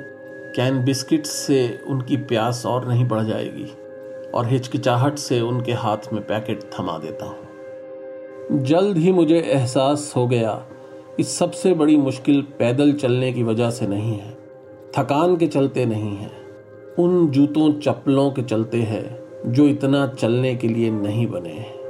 [0.55, 3.65] कैन बिस्किट्स से उनकी प्यास और नहीं बढ़ जाएगी,
[4.31, 7.37] और हिचकिचाहट से उनके हाथ में पैकेट थमा देता हूँ।
[8.63, 10.53] जल्द ही मुझे एहसास हो गया
[11.17, 14.31] कि सबसे बड़ी मुश्किल पैदल चलने की वजह से नहीं है।
[14.97, 16.31] थकान के चलते नहीं है।
[16.99, 21.81] उन जूतों, चप्पलों के चलते है। जो इतना चलने के लिए नहीं बने।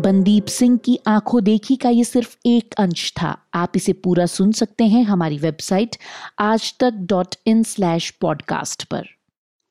[0.00, 4.52] बंदीप सिंह की आँखों देखी का ये सिर्फ़ एक अंश था। आप इसे पूरा सुन
[4.52, 5.96] सकते हैं हमारी वेबसाइट
[6.38, 9.17] आज तक डॉट इन स्लैश पॉडकास्ट पर।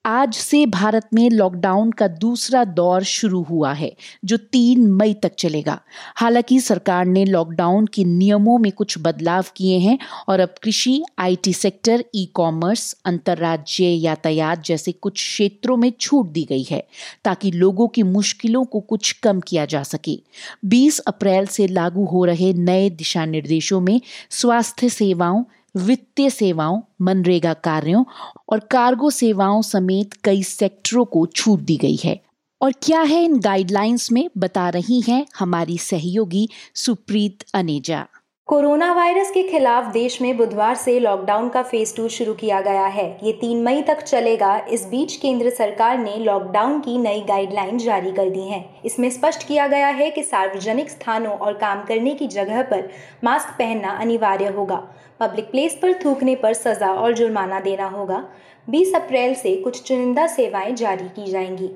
[0.10, 5.32] आज से भारत में लॉकडाउन का दूसरा दौर शुरू हुआ है, जो तीन मई तक
[5.36, 5.80] चलेगा।
[6.16, 11.54] हालाँकि सरकार ने लॉकडाउन के नियमों में कुछ बदलाव किए हैं और अब कृषि आईटी
[11.54, 16.88] सेक्टर ई कॉमर्स अंतर्राज्यीय यातायात जैसे कुछ क्षेत्रों में छूट दी गई है,
[17.24, 20.20] ताकि लोगों की मुश्किलों को कुछ कम किया जा सके।
[20.66, 25.44] 20 अप्रैल से लागू हो रहे नए दिशा निर्देशों में स्वास्थ्य सेवाओं
[25.78, 28.06] वित्तीय सेवाओं, मनरेगा कार्यों
[28.50, 32.22] और कार्गो सेवाओं समेत कई सेक्टरों को छूट दी गई है।
[32.62, 38.08] और क्या है इन गाइडलाइंस में बता रही हैं हमारी सहयोगी सुप्रीत अनेजा?
[38.48, 42.86] कोरोना वायरस के खिलाफ देश में बुधवार से लॉकडाउन का फ़ेज़ टू शुरू किया गया
[42.86, 47.78] है। ये तीन मई तक चलेगा। इस बीच केंद्र सरकार ने लॉकडाउन की नई गाइडलाइन
[47.78, 52.14] जारी कर दी हैं। इसमें स्पष्ट किया गया है कि सार्वजनिक स्थानों और काम करने
[52.14, 52.90] की जगह पर
[53.24, 54.84] मास्क पहनना अनिवार्य होगा।
[55.20, 58.24] पब्लिक प्लेस पर थूकने पर सजा और जुर्माना देना होगा।
[58.70, 61.70] 20 अप्रैल से कुछ चुनिंदा सेवाएँ जारी की जाएँगी।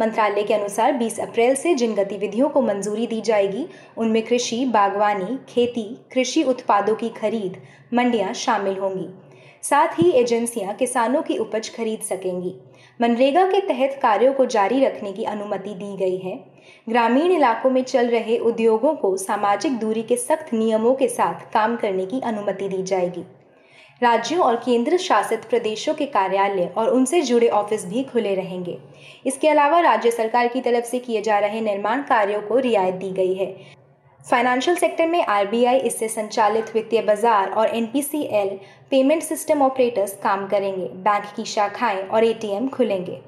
[0.00, 5.38] मंत्रालय के अनुसार 20 अप्रैल से जिन गतिविधियों को मंजूरी दी जाएगी, उनमें कृषि, बागवानी,
[5.48, 7.56] खेती, कृषि उत्पादों की खरीद,
[7.94, 9.08] मंडियाँ शामिल होंगी।
[9.62, 12.54] साथ ही एजेंसियाँ किसानों की उपज खरीद सकेंगी।
[13.00, 16.44] मनरेगा के तहत कार्यों को जारी रखने की अनुमति दी गई है।
[16.88, 21.76] ग्रामीण इलाकों में चल रहे उद्योगों को सामाजिक दूरी के सख्त नियमों के साथ काम
[21.76, 23.24] करने की अनुमति दी जाएगी।
[24.02, 28.76] राज्यों और केंद्र शासित प्रदेशों के कार्यालय और उनसे जुड़े ऑफ़िस भी खुले रहेंगे।
[29.26, 33.10] इसके अलावा राज्य सरकार की तरफ़ से किए जा रहे निर्माण कार्यों को रियायत दी
[33.12, 33.46] गई है।
[34.24, 38.48] फाइनेंशियल सेक्टर में आरबीआई, इससे संचालित वित्तीय बाज़ार और एनपीसीएल
[38.90, 43.20] पेमेंट सिस्टम ऑपरेटर्स काम करेंगे। बैंक की शाखाएँ और एटीएम खुलेंगे।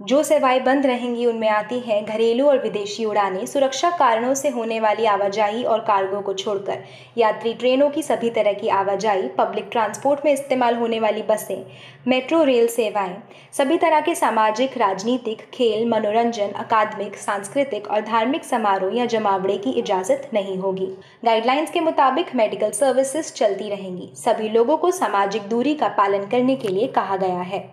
[0.00, 4.78] जो सेवाएँ बंद रहेंगी, उनमें आती हैं घरेलू और विदेशी उड़ानें, सुरक्षा कारणों से होने
[4.80, 6.84] वाली आवाजाही और कार्गो को छोड़कर।
[7.18, 11.64] यात्री ट्रेनों की सभी तरह की आवाजाही, पब्लिक ट्रांसपोर्ट में इस्तेमाल होने वाली बसें,
[12.08, 13.16] मेट्रो रेल सेवाएँ,
[13.52, 19.70] सभी तरह के सामाजिक, राजनीतिक, खेल, मनोरंजन, अकादमिक, सांस्कृतिक और धार्मिक समारोह या जमावड़े की
[19.70, 20.86] इजाज़त नहीं होगी।
[21.24, 26.56] गाइडलाइंस के मुताबिक मेडिकल सर्विसेज़ चलती रहेंगी। सभी लोगों को सामाजिक दूरी का पालन करने
[26.56, 27.64] के लिए कहा गया है।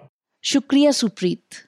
[0.44, 1.64] शुक्रिया सुप्रीत।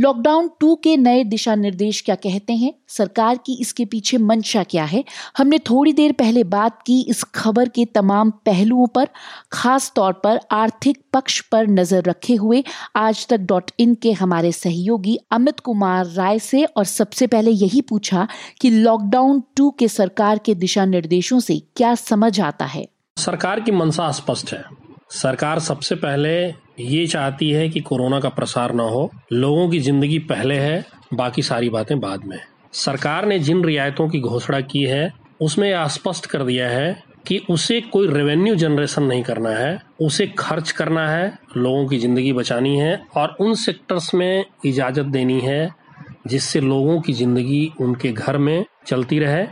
[0.00, 2.74] लॉकडाउन टू के नए दिशा निर्देश क्या कहते हैं?
[2.88, 5.04] सरकार की इसके पीछे मंशा क्या है?
[5.36, 9.08] हमने थोड़ी देर पहले बात की इस खबर के तमाम पहलुओं पर,
[9.52, 12.64] खास तौर पर आर्थिक पक्ष पर नज़र रखे हुए।
[12.96, 17.80] आज तक डॉट इन के हमारे सहयोगी अमित कुमार राय से और सबसे पहले यही
[17.80, 18.28] पूछा
[18.60, 22.88] कि लॉकडाउन टू के सरकार के दिशा निर्देशों से क्या समझ आता है?
[23.16, 24.64] सरकार की मंशा स्पष्ट है।
[25.10, 30.18] सरकार सबसे पहले ये चाहती है कि कोरोना का प्रसार ना हो, लोगों की ज़िंदगी
[30.18, 30.84] पहले है,
[31.14, 32.38] बाकी सारी बातें बाद में।
[32.72, 37.40] सरकार ने जिन रियायतों की घोषणा की है, उसमें यह स्पष्ट कर दिया है कि
[37.50, 42.76] उसे कोई रेवेन्यू जनरेशन नहीं करना है, उसे खर्च करना है, लोगों की ज़िंदगी बचानी
[42.78, 45.70] है और उन सेक्टर्स में इजाज़त देनी है,
[46.26, 49.46] जिससे लोगों की ज़िंदगी उनके घर में चलती रहे।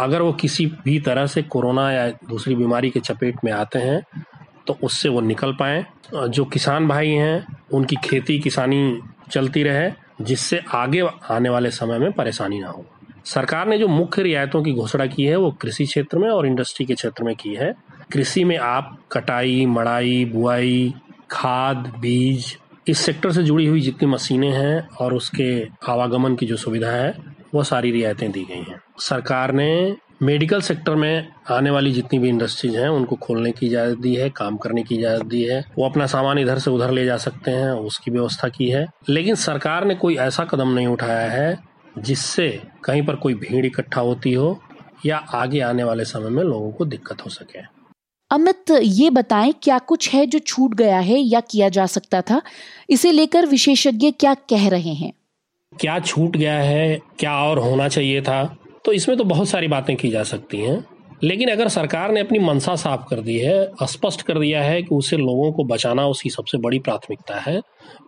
[0.00, 4.00] अगर वो किसी भी तरह से कोरोना या दूसरी बीमारी के चपेट में आते हैं
[4.66, 5.86] तो उससे वो निकल पाए।
[6.28, 9.00] जो किसान भाई हैं, उनकी खेती किसानी
[9.30, 12.86] चलती रहे, जिससे आगे आने वाले समय में परेशानी ना हो।
[13.24, 16.86] सरकार ने जो मुख्य रियायतों की घोषणा की है, वो कृषि क्षेत्र में और इंडस्ट्री
[16.86, 17.74] के क्षेत्र में की है।
[18.12, 20.94] कृषि में आप कटाई, मड़ाई, बुआई,
[21.30, 26.56] खाद, बीज, इस सेक्टर से जुड़ी हुई जितनी मशीनें हैं और उसके आवागमन की जो
[26.56, 27.14] सुविधा है,
[27.54, 32.28] वो सारी रियायतें दी गई हैं। सरकार ने मेडिकल सेक्टर में आने वाली जितनी भी
[32.28, 35.88] इंडस्ट्रीज़ हैं उनको खोलने की इजाज़त दी है काम करने की इजाज़त दी है। वो
[35.88, 39.84] अपना सामान इधर से उधर ले जा सकते हैं उसकी व्यवस्था की है। लेकिन सरकार
[39.84, 41.58] ने कोई ऐसा कदम नहीं उठाया है
[41.98, 42.48] जिससे
[42.84, 44.60] कहीं पर कोई भीड़ इकट्ठा होती हो
[45.06, 47.58] या आगे आने वाले समय में लोगों को दिक्कत हो सके।
[48.30, 52.42] अमित ये बताएँ क्या कुछ है जो छूट गया है या किया जा सकता था?
[52.90, 55.12] इसे लेकर विशेषज्ञ क्या कह रहे हैं?
[55.80, 58.56] क्या छूट गया है क्या और होना चाहिए था?
[58.84, 60.84] तो इसमें तो बहुत सारी बातें की जा सकती हैं,
[61.22, 64.94] लेकिन अगर सरकार ने अपनी मंशा साफ़ कर दी है स्पष्ट कर दिया है कि
[64.94, 67.60] उसे लोगों को बचाना उसकी सबसे बड़ी प्राथमिकता है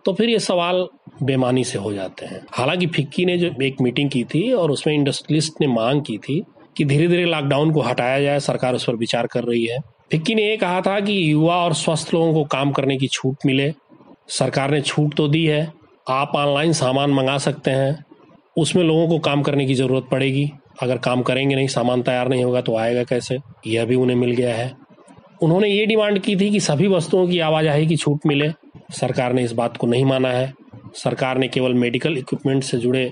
[0.05, 0.87] तो फिर ये सवाल
[1.23, 4.93] बेमानी से हो जाते हैं। हालाँकि फिक्की ने जो एक मीटिंग की थी और उसमें
[4.93, 6.41] इंडस्ट्रियलिस्ट ने मांग की थी
[6.77, 9.79] कि धीरे धीरे लॉकडाउन को हटाया जाए, सरकार उस पर विचार कर रही है।
[10.11, 13.45] फिक्की ने यह कहा था कि युवा और स्वस्थ लोगों को काम करने की छूट
[13.45, 13.73] मिले।
[14.29, 15.71] सरकार ने छूट तो दी है,
[16.09, 18.05] आप ऑनलाइन सामान मंगा सकते हैं,
[18.57, 20.49] उसमें लोगों को काम करने की ज़रूरत पड़ेगी।
[20.81, 23.37] अगर काम करेंगे नहीं, सामान तैयार नहीं होगा तो आएगा कैसे?
[23.67, 24.71] यह भी उन्हें मिल गया है।
[25.41, 28.49] उन्होंने ये डिमांड की थी कि सभी वस्तुओं की आवाजाही की छूट मिले।
[28.91, 30.53] सरकार ने इस बात को नहीं माना है।
[30.95, 33.11] सरकार ने केवल मेडिकल इक्विपमेंट से जुड़े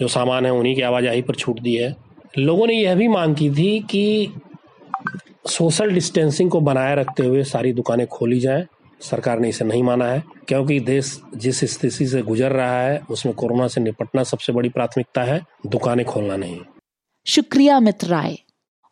[0.00, 1.96] जो सामान है, उन्हीं की आवाजाही पर छूट दी है।
[2.38, 4.32] लोगों ने यह भी मांग की थी कि
[5.48, 8.66] सोशल डिस्टेंसिंग को बनाए रखते हुए सारी दुकानें खोली जाएँ।
[9.00, 13.34] सरकार ने इसे नहीं माना है, क्योंकि देश जिस स्थिति से गुजर रहा है, उसमें
[13.34, 16.58] कोरोना से निपटना सबसे बड़ी प्राथमिकता है। दुकानें खोलना नहीं।
[17.26, 18.41] शुक्रिया मित्र राय।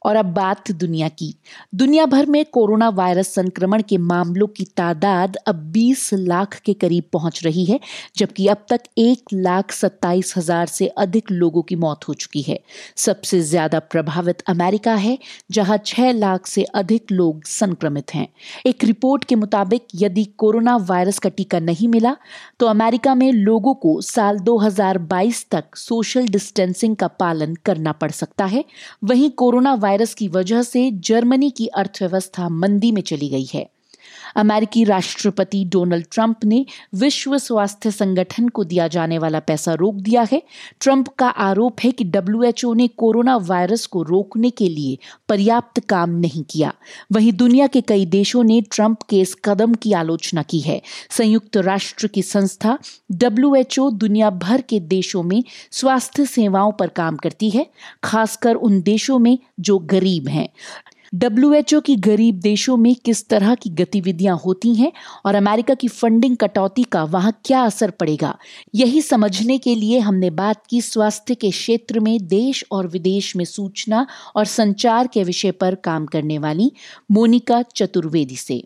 [0.03, 1.35] और अब बात दुनिया की।
[1.75, 7.05] दुनिया भर में कोरोना वायरस संक्रमण के मामलों की तादाद अब 20 लाख के करीब
[7.13, 7.79] पहुँच रही है,
[8.17, 12.59] जबकि अब तक एक लाख सत्ताईस हज़ार से अधिक लोगों की मौत हो चुकी है।
[12.99, 15.19] सबसे ज़्यादा प्रभावित अमेरिका है,
[15.51, 18.27] जहाँ छह लाख से अधिक लोग संक्रमित हैं।
[18.67, 22.17] एक रिपोर्ट के मुताबिक यदि कोरोना वायरस का टीका नहीं मिला
[22.61, 28.45] तो अमेरिका में लोगों को साल 2022 तक सोशल डिस्टेंसिंग का पालन करना पड़ सकता
[28.45, 28.65] है।
[29.05, 33.71] वहीं कोरोना वायरस की वजह से जर्मनी की अर्थव्यवस्था मंदी में चली गई है।
[34.37, 40.27] अमेरिकी राष्ट्रपति डोनाल्ड ट्रंप ने विश्व स्वास्थ्य संगठन को दिया जाने वाला पैसा रोक दिया
[40.33, 40.43] है।
[40.81, 46.11] ट्रंप का आरोप है कि डब्ल्यूएचओ ने कोरोना वायरस को रोकने के लिए पर्याप्त काम
[46.11, 46.73] नहीं किया।
[47.13, 51.57] वहीं दुनिया के कई देशों ने ट्रंप के इस कदम की आलोचना की है। संयुक्त
[51.57, 52.79] राष्ट्र की संस्था
[53.13, 57.67] डब्ल्यूएचओ दुनिया भर के देशों में स्वास्थ्य सेवाओं पर काम करती है,
[58.05, 60.49] खासकर उन देशों में जो गरीब हैं।
[61.13, 64.93] डब्ल्यूएचओ की गरीब देशों में किस तरह की गतिविधियाँ होती हैं
[65.27, 68.39] और अमेरिका की फंडिंग कटौती का वहाँ क्या असर पड़ेगा?
[68.75, 73.45] यही समझने के लिए हमने बात की स्वास्थ्य के क्षेत्र में देश और विदेश में
[73.45, 76.73] सूचना और संचार के विषय पर काम करने वाली
[77.11, 78.65] मोनिका चतुर्वेदी से।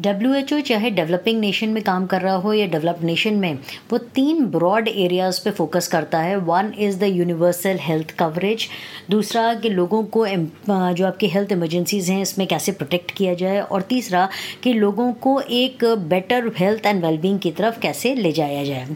[0.00, 3.58] डब्ल्यू एच ओ चाहे डेवलपिंग नेशन में काम कर रहा हो या डेवलप नेशन में,
[3.90, 8.68] वो तीन ब्रॉड एरियाज़ पे फोकस करता है। One is the universal health coverage
[9.10, 13.82] दूसरा कि लोगों को जो आपकी हेल्थ इमरजेंसीज़ हैं, इसमें कैसे प्रोटेक्ट किया जाए। और
[13.82, 14.28] तीसरा
[14.62, 18.86] कि लोगों को एक बेटर हेल्थ एंड वेलबींग की तरफ़ कैसे ले जाया जाए।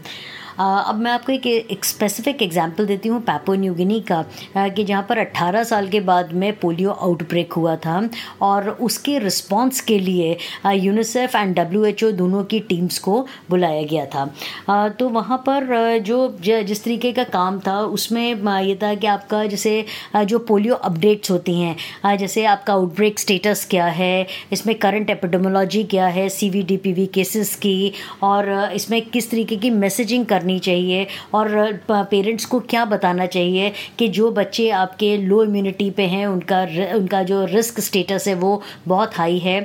[0.59, 4.23] अब मैं आपको एक स्पेसिफिक एग्ज़ाम्पल देती हूँ पैपो न्यूगिनी का
[4.57, 7.97] कि जहाँ पर 18 साल के बाद में पोलियो आउटब्रेक हुआ था
[8.41, 10.37] और उसके रिस्पॉन्स के लिए
[10.73, 15.97] UNICEF and W H O दोनों की टीम्स को बुलाया गया था। तो वहाँ पर
[16.05, 18.23] जो जिस तरीके का काम था, उसमें
[18.61, 19.85] ये था कि आपका जैसे
[20.17, 26.07] जो पोलियो अपडेट्स होती हैं जैसे आपका आउटब्रेक स्टेटस क्या है, इसमें करंट एपिडोमोलॉजी क्या
[26.07, 27.91] है सी वी केसेस की,
[28.23, 33.71] और इसमें किस तरीके की मैसेजिंग कर करनी चाहिए और पेरेंट्स को क्या बताना चाहिए
[33.99, 36.61] कि जो बच्चे आपके लो इम्यूनिटी पे हैं, उनका
[36.95, 39.59] उनका जो रिस्क स्टेटस है वो बहुत हाई है।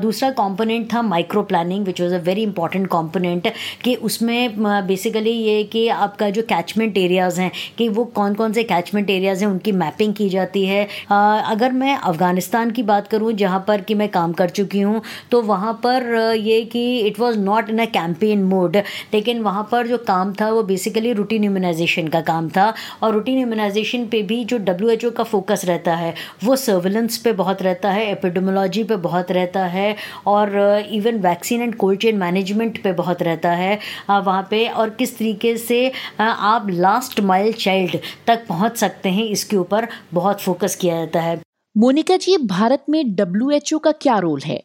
[0.00, 3.48] दूसरा कंपोनेंट था micro planning which was a very important component
[3.84, 8.62] कि उसमें बेसिकली ये कि आपका जो कैचमेंट एरियाज़ हैं, कि वो कौन कौन से
[8.64, 13.64] कैचमेंट एरियाज़ हैं, उनकी मैपिंग की जाती है। अगर मैं अफ़गानिस्तान की बात करूँ, जहाँ
[13.68, 17.70] पर कि मैं काम कर चुकी हूँ तो वहाँ पर ये कि it was not
[17.70, 18.76] in a campaign mode
[19.14, 23.12] लेकिन वहाँ पर जो काम काम था, वो बेसिकली रूटीन इम्यूनाइजेशन का काम था और
[23.14, 27.32] रूटीन इम्यूनाइजेशन पे भी जो डब्ल्यू एच ओ का फोकस रहता है, वो सर्विलेंस पे
[27.32, 29.94] बहुत रहता है एपिडोमोलॉजी पे बहुत रहता है
[30.26, 30.56] और
[30.92, 33.78] even vaccine and cold chain management पे बहुत रहता है
[34.10, 35.80] वहाँ पे और किस तरीके से
[36.20, 41.40] आप लास्ट माइल चाइल्ड तक पहुँच सकते हैं, इसके ऊपर बहुत फोकस किया जाता है।
[41.76, 44.62] मोनिका जी, भारत में डब्ल्यूएचओ का क्या रोल है?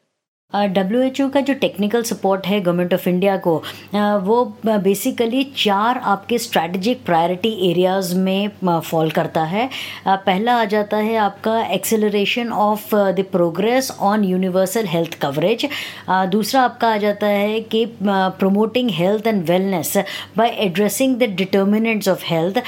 [0.53, 3.55] डब्ल्यू एच ओ का जो टेक्निकल सपोर्ट है गवर्नमेंट ऑफ़ इंडिया को
[4.25, 9.69] वो बेसिकली चार आपके स्ट्रैटेजिक प्रायोरिटी एरियाज़ में फॉल करता है।
[10.07, 15.67] पहला आ जाता है आपका acceleration of the progress on universal health coverage
[16.31, 19.93] दूसरा आपका आ जाता है कि promoting health and wellness
[20.37, 22.61] by addressing the determinants of health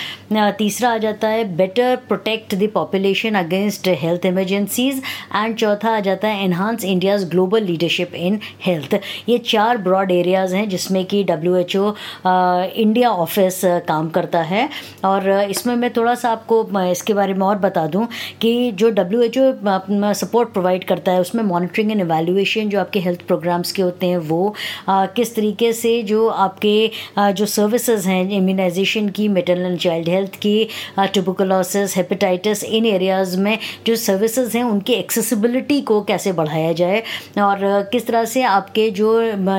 [0.57, 5.01] तीसरा आ जाता है better protect the population against health emergencies
[5.35, 10.55] and चौथा आ जाता है enhance India's global leadership in health ये चार ब्रॉड एरियाज़
[10.55, 11.93] हैं जिसमें कि W H O
[12.25, 14.67] India office काम करता है।
[15.05, 18.07] और इसमें मैं थोड़ा सा आपको इसके बारे में और बता दूँ
[18.41, 22.99] कि जो W H O support provide करता है उसमें मॉनिटरिंग एंड एवेल्युएशन जो आपके
[22.99, 24.53] हेल्थ प्रोग्राम्स के होते हैं वो
[24.89, 30.35] आ, किस तरीके से जो आपके आ, जो सर्विसेज़ हैं इम्यूनाइजेशन की मेटरनल चाइल्ड हेल्थ
[30.41, 30.57] की
[30.99, 37.03] ट्यूबोकोलोसिस हेपेटाइटिस इन एरियाज़ में जो सर्विसेज़ हैं उनकी एक्सेसिबिलिटी को कैसे बढ़ाया जाए।
[37.41, 39.09] और और किस तरह से आपके जो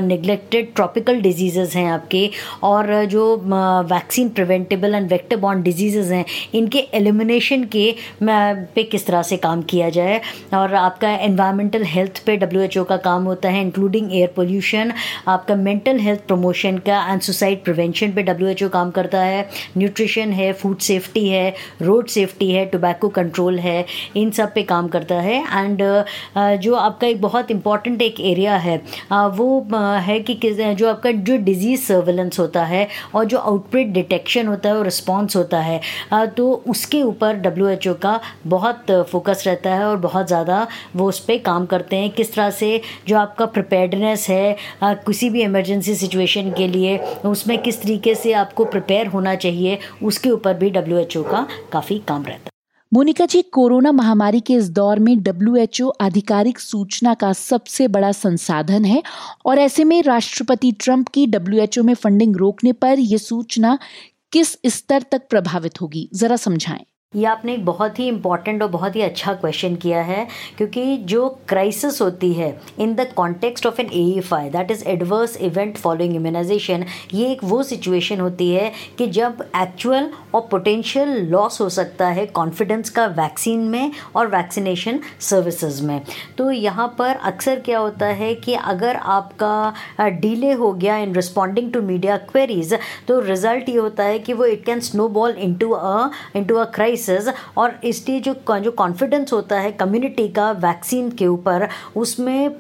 [0.01, 2.29] निगलेक्टेड ट्रॉपिकल डिज़ीज़ हैं आपके
[2.63, 3.25] और जो
[3.91, 9.63] वैक्सीन प्रिवेंटेबल एंड वेक्टर बॉन्ड डिज़ीज़ हैं, इनके एलिमिनेशन के पे किस तरह से काम
[9.63, 10.21] किया जाए?
[10.55, 14.93] और आपका एनवायरमेंटल हेल्थ पे डब्ल्यूएचओ का काम होता है इंक्लूडिंग एयर पोल्यूशन
[15.29, 20.53] आपका मेंटल हेल्थ प्रमोशन का एंड सुसाइड प्रिवेंशन पे डब्ल्यूएचओ काम करता है न्यूट्रिशन है
[20.53, 23.85] फ़ूड सेफ्टी है रोड सेफ्टी है टोबैको कंट्रोल है,
[24.17, 25.83] इन सब पे काम करता है एंड
[26.63, 28.77] जो आपका एक बहुत इंपॉर्टेंट इंपॉर्टेंट एक एरिया है
[29.31, 29.49] वो
[30.01, 30.35] है कि
[30.75, 35.37] जो आपका, जो डिज़ीज़ सर्वेलेंस होता है और जो आउटब्रेक डिटेक्शन होता है और रिस्पॉन्स
[35.37, 35.81] होता है
[36.37, 41.09] तो उसके ऊपर डब्ल्यू एच ओ का बहुत फोकस रहता है और बहुत ज़्यादा वो
[41.09, 45.95] उस पर काम करते हैं। किस तरह से जो आपका प्रिपेयर्डनेस है किसी भी इमरजेंसी
[45.97, 50.99] सिचुएशन के लिए, उसमें किस तरीके से आपको प्रिपेयर होना चाहिए, उसके ऊपर भी डब्ल्यू
[50.99, 52.60] एच ओ का काफ़ी काम रहता है।
[52.93, 58.85] मोनिका जी, कोरोना महामारी के इस दौर में डब्ल्यू आधिकारिक सूचना का सबसे बड़ा संसाधन
[58.85, 59.03] है
[59.47, 63.79] और ऐसे में राष्ट्रपति ट्रंप की डब्ल्यू में फंडिंग रोकने पर यह सूचना
[64.33, 66.09] किस स्तर तक प्रभावित होगी?
[66.15, 70.27] जरा समझाएँ। ये आपने एक बहुत ही इंपॉर्टेंट और बहुत ही अच्छा क्वेश्चन किया है,
[70.57, 74.85] क्योंकि जो क्राइसिस होती है in the context of an A F I that is
[74.89, 81.11] adverse event following immunisation ये एक वो सिचुएशन होती है कि जब एक्चुअल और पोटेंशियल
[81.31, 86.01] लॉस हो सकता है कॉन्फिडेंस का वैक्सीन में और वैक्सीनेशन सर्विसेज़ में।
[86.39, 91.73] तो यहाँ पर अक्सर क्या होता है कि अगर आपका डिले हो गया in responding
[91.73, 96.09] to media queries तो रिज़ल्ट ये होता है कि वो it can snowball into a
[96.37, 101.27] into a crisis cases और इसलिए जो जो कॉन्फिडेंस होता है कम्युनिटी का वैक्सीन के
[101.27, 102.59] ऊपर, उसमें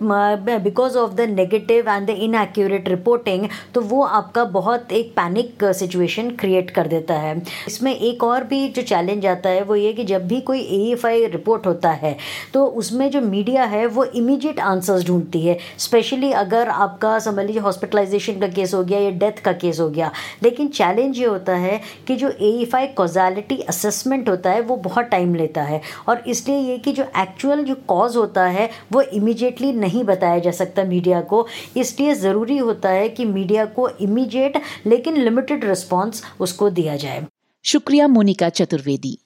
[0.62, 6.30] because of the negative and the inaccurate reporting तो वो आपका बहुत एक पैनिक सिचुएशन
[6.40, 10.04] क्रिएट कर देता है। इसमें एक और भी जो चैलेंज आता है, वो ये कि
[10.04, 12.16] जब भी कोई ए रिपोर्ट होता है
[12.54, 17.62] तो उसमें जो मीडिया है, वो इमीडिएट आंसर्स ढूंढती है। स्पेशली अगर आपका, समझ लीजिए
[17.62, 20.10] हॉस्पिटलाइजेशन का केस हो गया या डेथ का केस हो गया,
[20.42, 25.34] लेकिन चैलेंज ये होता है कि जो ए कॉजालिटी असेसमेंट होता है वो बहुत टाइम
[25.34, 30.04] लेता है। और इसलिए ये कि जो एक्चुअल जो कॉज होता है वो इमीडिएटली नहीं
[30.04, 35.64] बताया जा सकता मीडिया को। इसलिए ज़रूरी होता है कि मीडिया को इमीडिएट लेकिन लिमिटेड
[35.64, 37.26] रिस्पॉन्स उसको दिया जाए।
[37.64, 39.18] शुक्रिया मोनिका चतुर्वेदी।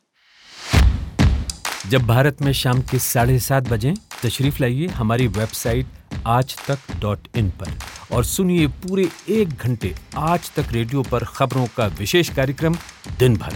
[1.90, 5.86] जब भारत में शाम के साढ़े सात बजे तशरीफ़ लाइए हमारी वेबसाइट
[6.26, 7.72] आज तक डॉट इन पर।
[8.12, 12.76] और सुनिए पूरे एक घंटे आज तक रेडियो पर खबरों का विशेष कार्यक्रम
[13.18, 13.54] दिन भर।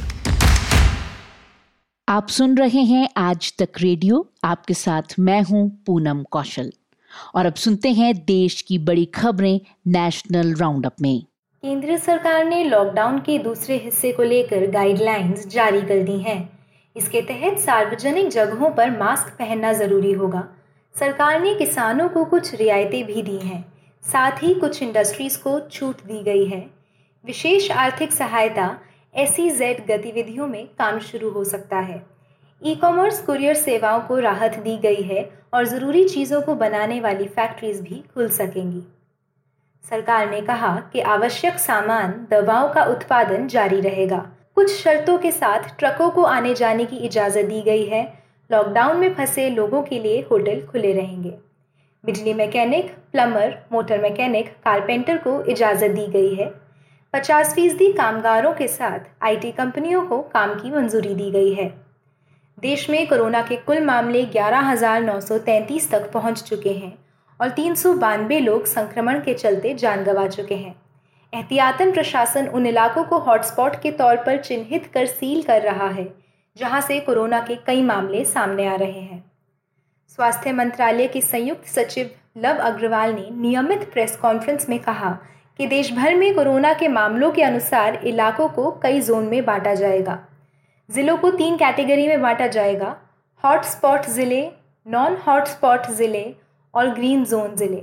[2.08, 6.72] आप सुन रहे हैं आज तक रेडियो। आपके साथ मैं हूँ पूनम कौशल।
[7.34, 11.22] और अब सुनते हैं देश की बड़ी खबरें नेशनल राउंड अप में।
[11.62, 16.58] केंद्र सरकार ने लॉकडाउन के दूसरे हिस्से को लेकर गाइडलाइंस जारी कर दी हैं।
[16.96, 20.48] इसके तहत सार्वजनिक जगहों पर मास्क पहनना ज़रूरी होगा।
[21.00, 23.72] सरकार ने किसानों को कुछ रियायतें भी दी हैं।
[24.12, 26.70] साथ ही कुछ इंडस्ट्रीज़ को छूट दी गई है।
[27.26, 28.80] विशेष आर्थिक सहायता
[29.18, 29.36] एस
[29.90, 32.06] गतिविधियों में काम शुरू हो सकता है।
[32.64, 37.24] ई कॉमर्स कुरियर सेवाओं को राहत दी गई है और ज़रूरी चीज़ों को बनाने वाली
[37.24, 38.82] फैक्ट्रीज भी खुल सकेंगी।
[39.90, 45.78] सरकार ने कहा कि आवश्यक सामान, दवाओं का उत्पादन जारी रहेगा। कुछ शर्तों के साथ
[45.78, 48.22] ट्रकों को आने जाने की इजाज़त दी गई है।
[48.52, 51.34] लॉकडाउन में फंसे लोगों के लिए होटल खुले रहेंगे।
[52.04, 56.67] बिजली mechanic, plumber, motor mechanic, carpenter को इजाज़त दी गई है।
[57.14, 61.68] 50 फ़ीसदी कामगारों के साथ आईटी कंपनियों को काम की मंजूरी दी गई है।
[62.58, 66.92] देश में कोरोना के कुल मामले 11,933 तक पहुँच चुके हैं
[67.40, 70.74] और तीन सौ बानबे लोग संक्रमण के चलते जान गंवा चुके हैं।
[71.32, 76.06] एहतियातन प्रशासन उन इलाकों को हॉटस्पॉट के तौर पर चिन्हित कर सील कर रहा है
[76.56, 79.24] जहाँ से कोरोना के कई मामले सामने आ रहे हैं।
[80.16, 85.16] स्वास्थ्य मंत्रालय के संयुक्त सचिव लव अग्रवाल ने नियमित प्रेस कॉन्फ्रेंस में कहा
[85.58, 89.74] कि देश भर में कोरोना के मामलों के अनुसार इलाकों को कई जोन में बांटा
[89.74, 90.18] जाएगा।
[90.88, 92.96] ज़िलों को तीन कैटेगरी में बांटा जाएगा,
[93.44, 94.40] हॉटस्पॉट ज़िले
[94.86, 96.24] नॉन हॉटस्पॉट ज़िले
[96.74, 97.82] और ग्रीन जोन ज़िले।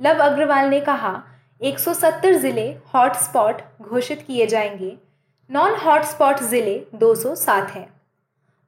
[0.00, 1.12] लव अग्रवाल ने कहा
[1.60, 4.96] 170 ज़िले हॉटस्पॉट घोषित किए जाएँगे
[5.50, 7.86] नॉन हॉटस्पॉट ज़िले 207 हैं।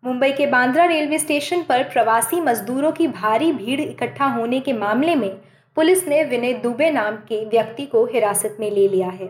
[0.05, 5.14] मुंबई के बांद्रा रेलवे स्टेशन पर प्रवासी मजदूरों की भारी भीड़ इकट्ठा होने के मामले
[5.14, 5.30] में
[5.77, 9.27] पुलिस ने विनय दुबे नाम के व्यक्ति को हिरासत में ले लिया है।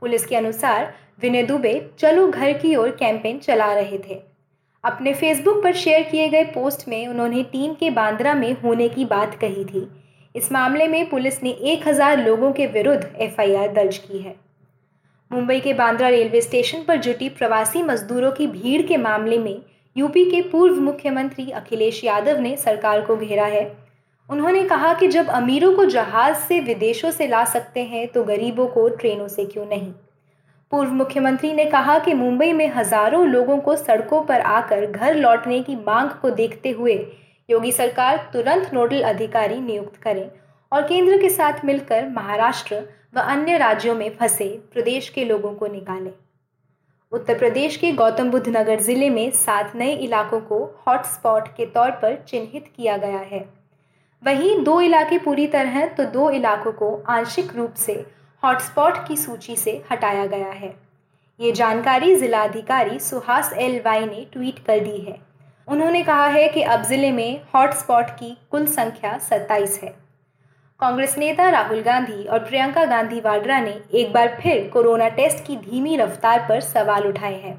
[0.00, 4.22] पुलिस के अनुसार, विनय दुबे चलो घर की ओर कैंपेन चला रहे थे।
[4.84, 9.04] अपने फेसबुक पर शेयर किए गए पोस्ट में उन्होंने टीम के बांद्रा में होने की
[9.04, 9.88] बात कही थी।
[10.36, 14.36] इस मामले में पुलिस ने 1000 लोगों के विरुद्ध एफआईआर दर्ज की है।
[15.32, 19.62] मुंबई के बांद्रा रेलवे स्टेशन पर जुटी प्रवासी मजदूरों की भीड़ के मामले में
[19.96, 23.83] यूपी के पूर्व मुख्यमंत्री अखिलेश यादव ने सरकार को घेरा है।
[24.28, 28.66] उन्होंने कहा कि जब अमीरों को जहाज़ से विदेशों से ला सकते हैं तो गरीबों
[28.66, 29.92] को ट्रेनों से क्यों नहीं?
[30.72, 35.60] पूर्व मुख्यमंत्री ने कहा कि मुंबई में हज़ारों लोगों को सड़कों पर आकर घर लौटने
[35.62, 36.94] की मांग को देखते हुए
[37.48, 40.28] योगी सरकार तुरंत नोडल अधिकारी नियुक्त करें
[40.72, 42.82] और केंद्र के साथ मिलकर महाराष्ट्र
[43.14, 46.10] व अन्य राज्यों में फंसे प्रदेश के लोगों को निकाले।
[47.12, 51.90] उत्तर प्रदेश के गौतम बुद्ध नगर ज़िले में सात नए इलाकों को हॉटस्पॉट के तौर
[51.92, 53.48] पर चिन्हित किया गया है।
[54.24, 57.92] वहीं दो इलाके पूरी तरह तो दो इलाकों को आंशिक रूप से
[58.42, 60.74] हॉटस्पॉट की सूची से हटाया गया है।
[61.40, 65.16] ये जानकारी जिलाधिकारी सुहास एल वाई ने ट्वीट कर दी है।
[65.68, 69.94] उन्होंने कहा है कि अब ज़िले में हॉटस्पॉट की कुल संख्या सत्ताईस है।
[70.80, 75.56] कांग्रेस नेता राहुल गांधी और प्रियंका गांधी वाड्रा ने एक बार फिर कोरोना टेस्ट की
[75.60, 77.56] धीमी रफ्तार पर सवाल उठाए हैं।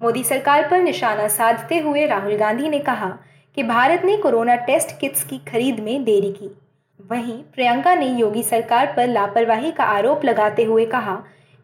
[0.00, 3.16] मोदी सरकार पर निशाना साधते हुए राहुल गांधी ने कहा
[3.58, 6.58] कि भारत ने कोरोना टेस्ट किट्स की खरीद में देरी की।
[7.10, 11.14] वहीं प्रियंका ने योगी सरकार पर लापरवाही का आरोप लगाते हुए कहा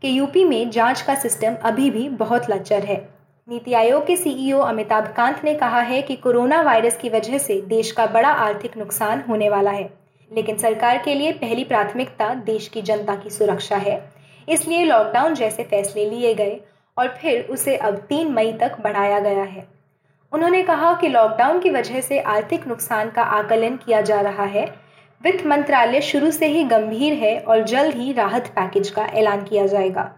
[0.03, 3.09] कि यूपी में जाँच का सिस्टम अभी भी बहुत लच्चर है।
[3.49, 7.61] नीति आयोग के सीईओ अमिताभ कांत ने कहा है कि कोरोना वायरस की वजह से
[7.61, 9.91] देश का बड़ा आर्थिक नुकसान होने वाला है।
[10.33, 14.11] लेकिन सरकार के लिए पहली प्राथमिकता देश की जनता की सुरक्षा है।
[14.49, 16.61] इसलिए लॉकडाउन जैसे फैसले लिए गए
[16.99, 19.74] और फिर उसे अब तीन मई तक बढ़ाया गया है।
[20.35, 24.64] उन्होंने कहा कि लॉकडाउन की वजह से आर्थिक नुकसान का आकलन किया जा रहा है।
[25.20, 29.66] वित्त मंत्रालय शुरू से ही गंभीर है और जल्द ही राहत पैकेज का ऐलान किया
[29.66, 30.11] जाएगा।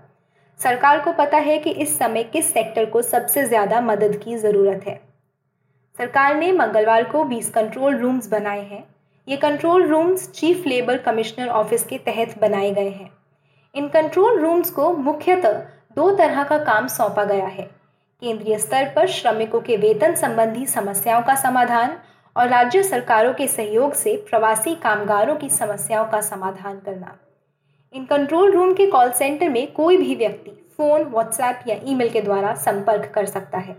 [0.61, 4.85] सरकार को पता है कि इस समय किस सेक्टर को सबसे ज़्यादा मदद की ज़रूरत
[4.87, 5.01] है।
[5.99, 8.85] सरकार ने मंगलवार को 20 कंट्रोल रूम्स बनाए हैं।
[9.29, 13.11] ये control rooms chief labour commissioner office के तहत बनाए गए हैं।
[13.75, 15.63] इन कंट्रोल रूम्स को मुख्यतः
[15.97, 17.76] दो तरह का काम सौंपा गया है।
[18.23, 21.97] केंद्रीय स्तर पर श्रमिकों के वेतन संबंधी समस्याओं का समाधान
[22.37, 27.17] और राज्य सरकारों के सहयोग से प्रवासी कामगारों की समस्याओं का समाधान करना।
[27.95, 32.21] इन कंट्रोल रूम के कॉल सेंटर में कोई भी व्यक्ति फ़ोन व्हाट्सएप या ईमेल के
[32.21, 33.77] द्वारा संपर्क कर सकता है।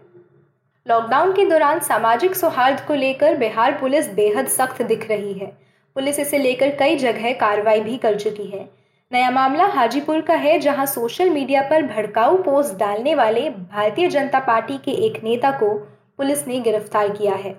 [0.87, 5.51] लॉकडाउन के दौरान सामाजिक सौहार्द को लेकर बिहार पुलिस बेहद सख्त दिख रही है।
[5.95, 8.69] पुलिस इसे लेकर कई जगह कार्रवाई भी कर चुकी है।
[9.11, 14.39] नया मामला हाजीपुर का है, जहाँ सोशल मीडिया पर भड़काऊ पोस्ट डालने वाले भारतीय जनता
[14.39, 15.69] पार्टी के एक नेता को
[16.17, 17.55] पुलिस ने गिरफ़्तार किया है।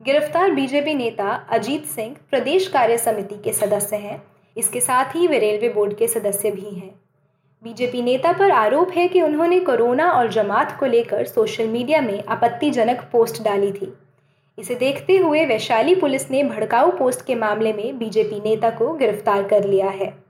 [0.00, 4.22] गिरफ़्तार बीजेपी नेता अजीत सिंह प्रदेश कार्य समिति के सदस्य हैं।
[4.56, 6.90] इसके साथ ही वे रेलवे बोर्ड के सदस्य भी हैं।
[7.62, 12.22] बीजेपी नेता पर आरोप है कि उन्होंने कोरोना और जमात को लेकर सोशल मीडिया में
[12.24, 13.92] आपत्तिजनक पोस्ट डाली थी।
[14.58, 19.42] इसे देखते हुए वैशाली पुलिस ने भड़काऊ पोस्ट के मामले में बीजेपी नेता को गिरफ़्तार
[19.42, 20.23] कर लिया है।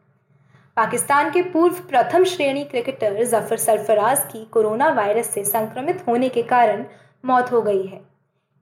[0.76, 6.42] पाकिस्तान के पूर्व प्रथम श्रेणी क्रिकेटर ज़फ़र सरफराज की कोरोना वायरस से संक्रमित होने के
[6.42, 6.84] कारण
[7.24, 8.00] मौत हो गई है।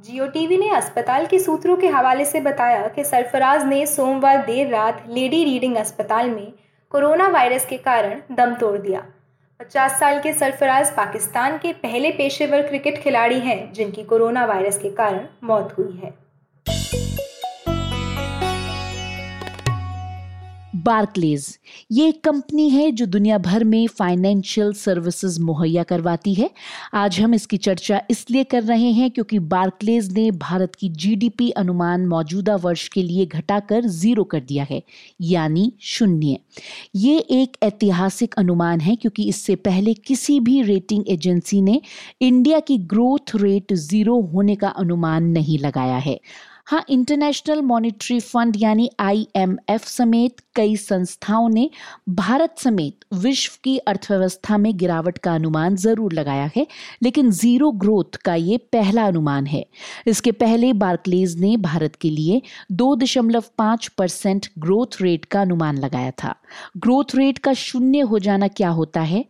[0.00, 4.68] जियो टीवी ने अस्पताल के सूत्रों के हवाले से बताया कि सरफराज ने सोमवार देर
[4.68, 6.52] रात लेडी रीडिंग अस्पताल में
[6.92, 9.04] कोरोना वायरस के कारण दम तोड़ दिया।
[9.60, 14.90] 50 साल के सरफराज पाकिस्तान के पहले पेशेवर क्रिकेट खिलाड़ी हैं जिनकी कोरोना वायरस के
[14.92, 16.14] कारण मौत हुई है।
[20.84, 21.46] बार्कलेज,
[21.92, 26.48] ये एक कंपनी है जो दुनिया भर में फाइनेंशियल सर्विसेज़ मुहैया करवाती है।
[26.94, 32.06] आज हम इसकी चर्चा इसलिए कर रहे हैं क्योंकि बार्कलेज ने भारत की जीडीपी अनुमान
[32.06, 34.82] मौजूदा वर्ष के लिए घटाकर ज़ीरो कर दिया है,
[35.22, 36.38] यानी शून्य।
[36.96, 41.80] ये एक ऐतिहासिक अनुमान है क्योंकि इससे पहले किसी भी रेटिंग एजेंसी ने
[42.22, 46.18] इंडिया की ग्रोथ रेट ज़ीरो होने का अनुमान नहीं लगाया है।
[46.72, 51.68] हाँ इंटरनेशनल मॉनिटरी फंड यानी आईएमएफ समेत कई संस्थाओं ने
[52.08, 56.66] भारत समेत विश्व की अर्थव्यवस्था में गिरावट का अनुमान ज़रूर लगाया है,
[57.02, 59.64] लेकिन ज़ीरो ग्रोथ का ये पहला अनुमान है।
[60.06, 62.40] इसके पहले बार्कलेज ने भारत के लिए
[62.72, 66.34] दो दशमलव पाँच परसेंट ग्रोथ रेट का अनुमान लगाया था।
[66.78, 69.24] ग्रोथ रेट का शून्य हो जाना क्या होता है?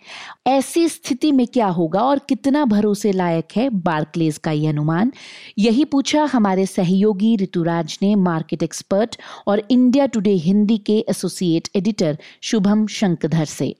[0.46, 5.12] ऐसी स्थिति में क्या होगा और कितना भरोसे लायक है बार्कलेज का यह अनुमान?
[5.58, 9.16] यही पूछा हमारे सहयोगी ऋतुराज ने मार्केट एक्सपर्ट
[9.46, 13.74] और इंडिया टुडे हिंदी के एसोसिएट एडिटर शुभम शंकधर से।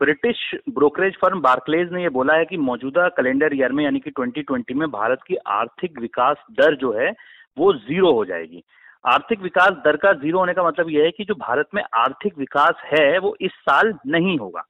[0.00, 0.36] ब्रिटिश
[0.68, 4.74] ब्रोकरेज फर्म बार्कलेज ने यह बोला है कि मौजूदा कैलेंडर ईयर में यानी कि 2020
[4.76, 7.10] में भारत की आर्थिक विकास दर जो है
[7.56, 8.62] वो ज़ीरो हो जाएगी।
[9.04, 12.38] आर्थिक विकास दर का ज़ीरो होने का मतलब यह है कि जो भारत में आर्थिक
[12.38, 14.64] विकास है वो इस साल नहीं होगा।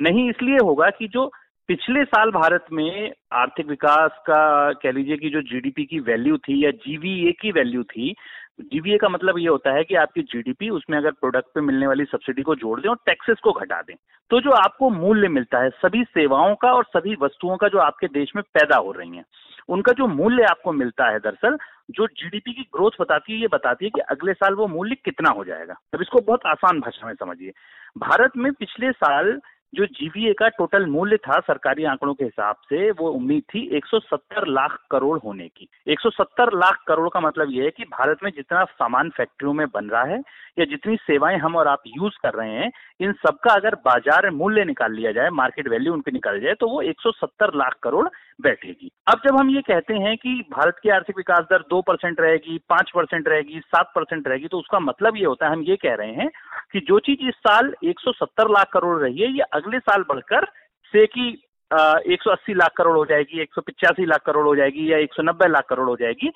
[0.00, 1.30] नहीं इसलिए होगा कि जो
[1.68, 6.64] पिछले साल भारत में आर्थिक विकास का कह लीजिए कि जो जीडीपी की वैल्यू थी
[6.64, 8.14] या जीवीए की वैल्यू थी
[8.60, 12.04] जीवीए का मतलब ये होता है कि आपकी जीडीपी उसमें अगर प्रोडक्ट पे मिलने वाली
[12.04, 13.94] सब्सिडी को जोड़ दें और टैक्सेस को घटा दें
[14.30, 18.06] तो जो आपको मूल्य मिलता है, सभी सेवाओं का और सभी वस्तुओं का जो आपके
[18.06, 19.24] देश में पैदा हो रही हैं,
[19.68, 21.56] उनका जो मूल्य आपको मिलता है दरअसल,
[21.90, 25.30] जो जीडीपी की ग्रोथ बताती है, ये बताती है कि अगले साल वो मूल्य कितना
[25.30, 27.52] हो जाएगा। अब इसको बहुत आसान भाषा में समझिए।
[27.98, 29.40] भारत में पिछले साल
[29.72, 34.46] जो जीवीए का टोटल मूल्य था सरकारी आंकड़ों के हिसाब से, वो उम्मीद थी 170
[34.48, 38.64] लाख करोड़ होने की। 170 लाख करोड़ का मतलब ये है कि भारत में जितना
[38.64, 40.20] सामान फैक्ट्रियों में बन रहा है,
[40.58, 44.64] या जितनी सेवाएँ हम और आप यूज़ कर रहे हैं, इन सबका अगर बाज़ार मूल्य
[44.64, 48.06] निकाल लिया जाए मार्केट वैल्यू उनकी निकाल जाए तो वो 170 लाख करोड़
[48.40, 52.20] बैठेगी। अब जब हम ये कहते हैं कि भारत की आर्थिक विकास दर दो परसेंट
[52.20, 55.76] रहेगी, पाँच परसेंट रहेगी, सात परसेंट रहेगी तो उसका मतलब ये होता है, हम ये
[55.76, 56.30] कह रहे हैं
[56.72, 60.44] कि जो चीज़ इस साल 170 लाख करोड़ रही है, ये अगले साल बढ़कर
[60.92, 61.28] से कि
[61.70, 64.98] एक सौ अस्सी लाख करोड़ हो जाएगी, एक सौ पिचासी लाख करोड़ हो जाएगी या
[64.98, 66.30] एक सौ नब्बे लाख करोड़ हो जाएगी,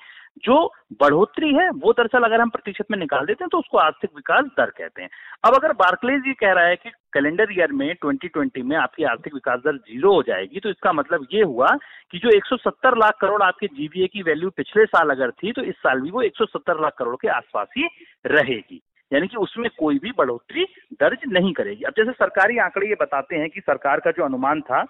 [0.45, 0.55] जो
[1.01, 4.45] बढ़ोतरी है, वो दरअसल अगर हम प्रतिशत में निकाल देते हैं तो उसको आर्थिक विकास
[4.57, 5.09] दर कहते हैं।
[5.43, 9.33] अब अगर बार्कलेज ये कह रहा है कि कैलेंडर ईयर में 2020 में आपकी आर्थिक
[9.33, 11.67] विकास दर ज़ीरो हो जाएगी तो इसका मतलब ये हुआ
[12.11, 15.75] कि जो 170 लाख करोड़ आपके जीवीए की वैल्यू पिछले साल अगर थी तो इस
[15.77, 17.87] साल भी वो 170 लाख करोड़ के आसपास ही
[18.25, 18.81] रहेगी।
[19.13, 23.35] यानी कि उसमें कोई भी बढ़ोतरी दर्ज नहीं करेगी। अब जैसे सरकारी आंकड़े ये बताते
[23.35, 24.83] हैं कि सरकार का जो अनुमान था,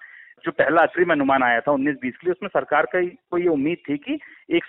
[0.44, 3.48] जो पहला अग्रिम अनुमान आया था उन्नीस बीस के लिए, उसमें सरकार का को ये
[3.48, 4.18] उम्मीद थी कि
[4.50, 4.64] एक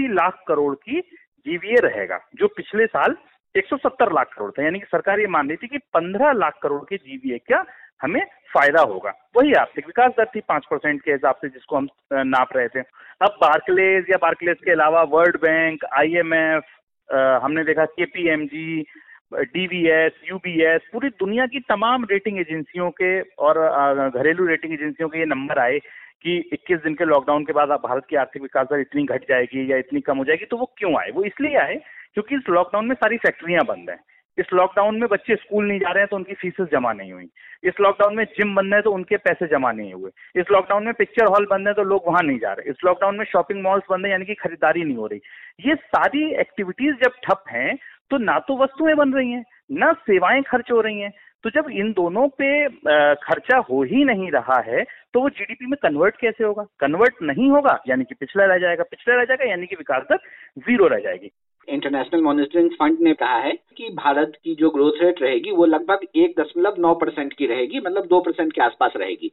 [0.00, 1.00] लाख करोड़ की
[1.46, 3.16] जीवीए रहेगा, जो पिछले साल
[3.56, 6.82] 170 लाख करोड़ था। यानी कि सरकार ये मान रही थी कि 15 लाख करोड़
[6.82, 7.64] के जीवीए का
[8.02, 8.24] हमें
[8.54, 12.56] फ़ायदा होगा। वही आर्थिक विकास दर थी, पाँच परसेंट के हिसाब से जिसको हम नाप
[12.56, 12.80] रहे थे।
[13.22, 16.62] अब बार्कलेज या बार्कलेज के अलावा वर्ल्ड बैंक आईएमएफ
[17.10, 18.84] हमने देखा K P M G
[19.32, 23.58] D B S U B S पूरी दुनिया की तमाम रेटिंग एजेंसियों के और
[24.10, 25.78] घरेलू रेटिंग एजेंसियों के ये नंबर आए
[26.24, 29.70] कि 21 दिन के लॉकडाउन के बाद भारत की आर्थिक विकास दर इतनी घट जाएगी
[29.72, 31.10] या इतनी कम हो जाएगी तो वो क्यों आए?
[31.10, 31.74] वो इसलिए आए
[32.14, 33.98] क्योंकि इस लॉकडाउन में सारी फैक्ट्रियाँ बंद हैं।
[34.38, 37.28] इस लॉकडाउन में बच्चे स्कूल नहीं जा रहे हैं तो उनकी फीसेस जमा नहीं हुई।
[37.64, 40.94] इस लॉकडाउन में जिम बंद है तो उनके पैसे जमा नहीं हुए। इस लॉकडाउन में
[40.94, 43.84] पिक्चर हॉल बंद है तो लोग वहाँ नहीं जा रहे। इस लॉकडाउन में शॉपिंग मॉल्स
[43.90, 45.20] बंद है यानी कि खरीदारी नहीं हो रही।
[45.60, 47.76] ये सारी एक्टिविटीज़ जब ठप हैं
[48.10, 51.12] तो ना तो वस्तुएँ बन रही हैं, ना सेवाएँ खर्च हो रही हैं।
[51.44, 52.68] तो जब इन दोनों पे
[53.22, 54.82] खर्चा हो ही नहीं रहा है
[55.14, 56.64] तो वो जीडीपी में कन्वर्ट कैसे होगा?
[56.80, 60.18] कन्वर्ट नहीं होगा, यानी कि पिछला रह जाएगा। पिछला रह जाएगा यानी कि विकास दर
[60.58, 61.30] ज़ीरो रह जाएगी।
[61.68, 66.06] इंटरनेशनल मॉनिटरिंग फंड ने कहा है कि भारत की जो ग्रोथ रेट रहेगी वो लगभग
[66.16, 69.30] एक दशमलव नौ परसेंट की रहेगी मतलब दो परसेंट के आसपास रहेगी।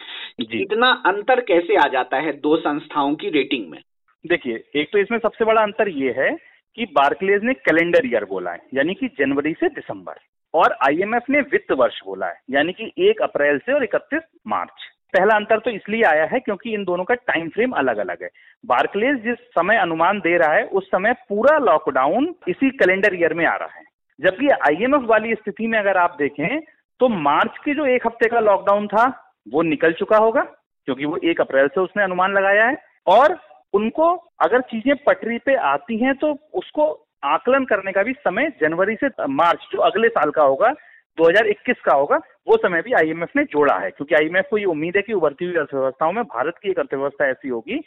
[0.62, 3.82] इतना अंतर कैसे आ जाता है दो संस्थाओं की रेटिंग में?
[4.26, 6.32] देखिए एक तो इसमें सबसे बड़ा अंतर ये है
[6.78, 10.20] कि बार्कलेज ने कैलेंडर ईयर बोला है यानी कि जनवरी से दिसंबर
[10.54, 14.88] और आईएमएफ ने वित्त वर्ष बोला है यानी कि एक अप्रैल से और इकतीस मार्च।
[15.14, 18.30] पहला अंतर तो इसलिए आया है क्योंकि इन दोनों का टाइम फ्रेम अलग अलग है।
[18.64, 23.46] बार्कलेज जिस समय अनुमान दे रहा है, उस समय पूरा लॉकडाउन इसी कैलेंडर ईयर में
[23.46, 23.84] आ रहा है।
[24.20, 26.60] जबकि आईएमएफ वाली स्थिति में अगर आप देखें
[27.00, 29.06] तो मार्च के जो एक हफ़्ते का लॉकडाउन था,
[29.48, 33.38] वो निकल चुका होगा, क्योंकि वो एक अप्रैल से उसने अनुमान लगाया है। और
[33.74, 36.88] उनको अगर चीज़ें पटरी पे आती हैं तो उसको
[37.26, 40.74] आकलन करने का भी समय जनवरी से मार्च, जो अगले साल का होगा
[41.18, 44.96] 2021 का होगा वो समय भी आईएमएफ ने जोड़ा है क्योंकि आईएमएफ को ये उम्मीद
[44.96, 47.80] है कि उभरती हुई अर्थव्यवस्थाओं में भारत की एक अर्थव्यवस्था ऐसी होगी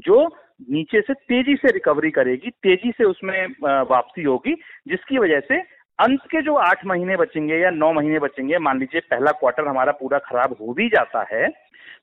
[0.00, 0.24] जो
[0.70, 3.46] नीचे से तेज़ी से रिकवरी करेगी तेज़ी से उसमें
[3.90, 4.54] वापसी होगी
[4.88, 5.60] जिसकी वजह से
[5.98, 9.92] अंत के जो आठ महीने बचेंगे या नौ महीने बचेंगे मान लीजिए पहला क्वार्टर हमारा
[9.92, 11.48] पूरा खराब हो भी जाता है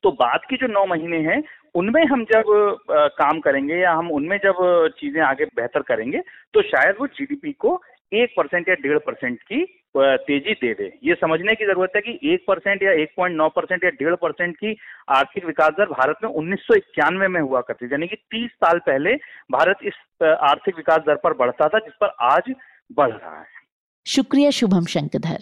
[0.04, 1.42] तो बाद की जो नौ महीने हैं
[1.76, 2.50] उनमें हम जब
[2.92, 4.60] आ, काम करेंगे या हम उनमें जब
[5.00, 6.22] चीज़ें आगे बेहतर करेंगे
[6.54, 7.76] तो शायद वो जीडीपी को
[8.12, 9.66] एक परसेंट या डेढ़ परसेंट की
[9.98, 13.48] तेज़ी दे दे। ये समझने की ज़रूरत है कि एक परसेंट या एक पॉइंट नौ
[13.50, 14.76] परसेंट या डेढ़ परसेंट की
[15.10, 18.52] आर्थिक विकास दर भारत में उन्नीस सौ इक्यानवे में हुआ करती थी। यानी कि तीस
[18.56, 19.14] साल पहले
[19.52, 22.54] भारत इस आर्थिक विकास दर पर बढ़ता था जिस पर आज
[22.92, 23.46] बढ़ रहा है।
[24.06, 25.40] शुक्रिया शुभम शंकधर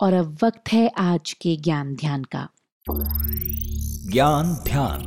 [0.00, 2.48] और अब वक्त है आज के ज्ञान ध्यान का।
[4.12, 5.00] ज्ञान ध्यान।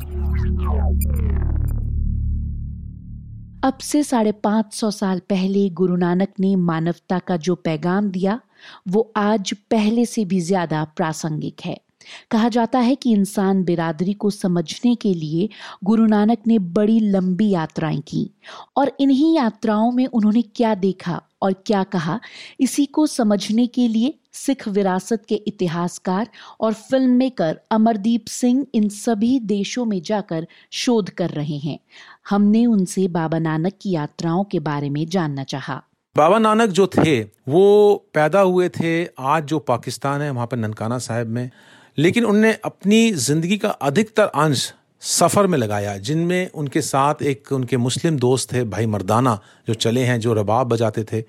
[3.62, 8.38] अब से साढ़े पाँच सौ साल पहले गुरु नानक ने मानवता का जो पैगाम दिया,
[8.88, 11.76] वो आज पहले से भी ज़्यादा प्रासंगिक है।
[12.30, 15.48] कहा जाता है कि इंसान बिरादरी को समझने के लिए
[15.84, 18.30] गुरु नानक ने बड़ी लंबी यात्राएँ की
[18.76, 21.20] और इन्हीं यात्राओं में उन्होंने क्या देखा?
[21.42, 22.20] और क्या कहा?
[22.60, 26.28] इसी को समझने के लिए सिख विरासत के इतिहासकार
[26.60, 31.78] और फ़िल्म मेकर अमरदीप सिंह इन सभी देशों में जाकर शोध कर रहे हैं।
[32.30, 35.82] हमने उनसे बाबा नानक की यात्राओं के बारे में जानना चाहा।
[36.16, 40.98] बाबा नानक जो थे, वो पैदा हुए थे आज जो पाकिस्तान है, वहाँ पर ननकाना
[40.98, 41.50] साहब में।
[41.98, 47.76] लेकिन उनने अपनी ज़िंदगी का अधिकतर अंश सफ़र में लगाया, जिनमें उनके साथ एक उनके
[47.76, 51.24] मुस्लिम दोस्त थे, भाई मर्दाना, जो चले हैं, जो रबाब बजाते थे।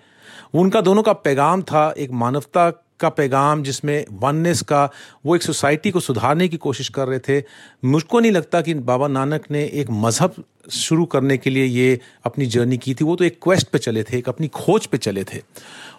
[0.53, 4.89] उनका दोनों का पैगाम था, एक मानवता का पैगाम, जिसमें वननेस का,
[5.25, 7.43] वो एक सोसाइटी को सुधारने की कोशिश कर रहे थे।
[7.85, 12.45] मुझको नहीं लगता कि बाबा नानक ने एक मज़हब शुरू करने के लिए ये अपनी
[12.45, 15.23] जर्नी की थी। वो तो एक क्वेस्ट पे चले थे, एक अपनी खोज पे चले
[15.23, 15.41] थे।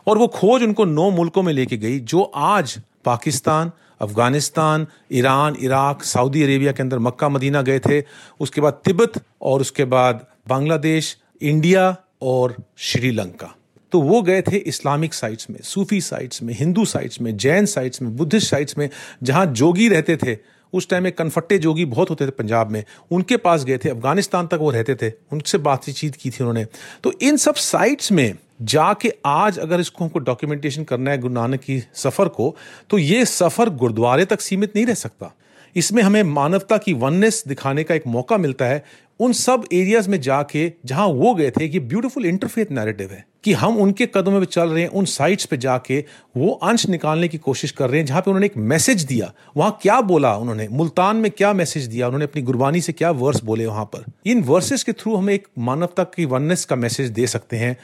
[0.06, 6.03] और वो खोज उनको नौ मुल्कों में लेके गई, जो आज Pakistan Afghanistan, Iran, Iraq,
[6.03, 8.05] Saudi Arabia के अंदर मक्का, मदीना गए थे।
[8.40, 13.55] उसके बाद तिब्बत और उसके बाद बांग्लादेश, इंडिया और श्रीलंका।
[13.92, 18.03] तो वो गए थे इस्लामिक साइट्स में, सूफी साइट्स में, हिंदू साइट्स में, जैन साइट्स
[18.03, 18.90] में, बुद्धिस्ट साइट्स में,
[19.22, 23.36] जहाँ जोगी रहते थे। उस टाइम में कन्फट्टे जोगी बहुत होते थे पंजाब में। उनके
[23.36, 26.66] पास गए थे, अफ़गानिस्तान तक वो रहते थे। उनसे बातचीत की थी उन्होंने।
[27.04, 31.60] तो इन सब साइट्स में जाके आज अगर इसको हमको डॉक्यूमेंटेशन करना है गुरु नानक
[31.60, 32.54] की सफ़र को
[32.90, 35.32] तो ये सफ़र गुरुद्वारे तक सीमित नहीं रह सकता।
[35.76, 38.84] इसमें हमें मानवता की वननेस दिखाने का एक मौका मिलता है
[39.20, 43.52] उन सब एरियाज़ में जाके जहाँ वो गए थे, ये ब्यूटीफुल इंटरफेथ नैरेटिव है कि
[43.52, 45.98] हम उनके कदमों में चल रहे हैं, उन साइट्स पे जाके
[46.36, 49.78] वो अंश निकालने की कोशिश कर रहे हैं, जहाँ पे उन्होंने एक मैसेज दिया। वहाँ
[49.82, 50.66] क्या बोला उन्होंने?
[50.68, 52.06] मुल्तान में क्या मैसेज दिया?
[52.06, 54.04] उन्होंने अपनी गुरबानी से क्या वर्स बोले वहाँ पर?
[54.26, 57.76] इन वर्सेस के थ्रू हम एक मानवता की वननेस का मैसेज दे सकते हैं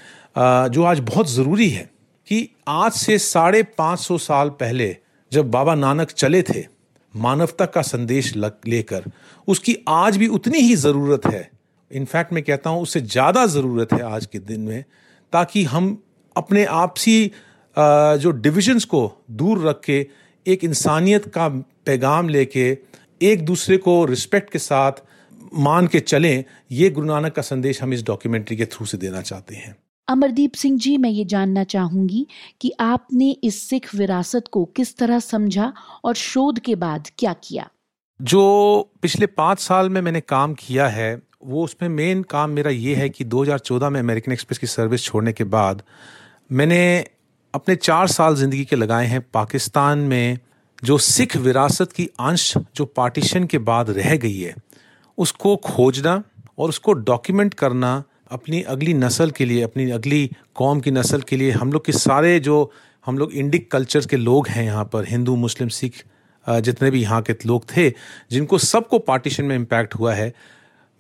[0.71, 1.89] जो आज बहुत ज़रूरी है
[2.29, 4.97] कि आज से साढ़े पाँच सौ साल पहले
[5.33, 6.65] जब बाबा नानक चले थे
[7.17, 9.05] मानवता का संदेश लेकर,
[9.49, 11.51] उसकी आज भी उतनी ही ज़रूरत है।
[11.91, 14.85] इनफैक्ट मैं कहता हूँ, उससे ज़्यादा ज़रूरत है आज के दिन में,
[15.33, 16.03] ताकि हम
[16.37, 17.31] अपने आपसी
[17.77, 20.07] जो डिविजन्स को दूर रख के,
[20.47, 21.49] एक इंसानियत का
[21.87, 22.77] पैगाम लेके,
[23.23, 25.03] एक दूसरे को रिस्पेक्ट के साथ
[25.55, 29.21] मान के चलें, ये गुरु नानक का संदेश हम इस डॉक्यूमेंट्री के थ्रू से देना
[29.23, 29.77] चाहते हैं।
[30.09, 32.27] अमरदीप सिंह जी, मैं ये जानना चाहूँगी
[32.61, 35.73] कि आपने इस सिख विरासत को किस तरह समझा
[36.05, 37.69] और शोध के बाद क्या किया?
[38.23, 42.95] जो पिछले पाँच साल में मैंने काम किया है, वो उसमें मेन काम मेरा ये
[42.95, 45.83] है कि 2014 में अमेरिकन एक्सप्रेस की सर्विस छोड़ने के बाद
[46.53, 47.07] मैंने
[47.55, 50.39] अपने चार साल ज़िंदगी के लगाए हैं पाकिस्तान में,
[50.85, 54.55] जो सिख विरासत की अंश, जो पार्टीशन के बाद रह गई है,
[55.19, 56.23] उसको खोजना
[56.59, 61.37] और उसको डॉक्यूमेंट करना अपनी अगली नस्ल के लिए, अपनी अगली कौम की नस्ल के
[61.37, 62.73] लिए हम लोग के सारे जो
[63.07, 66.05] हम लोग इंडिक कल्चर के लोग हैं यहाँ पर, हिंदू, मुस्लिम, सिख
[66.47, 67.89] जितने भी यहाँ के लोग थे,
[68.31, 70.33] जिनको सबको पार्टीशन में इम्पैक्ट हुआ है।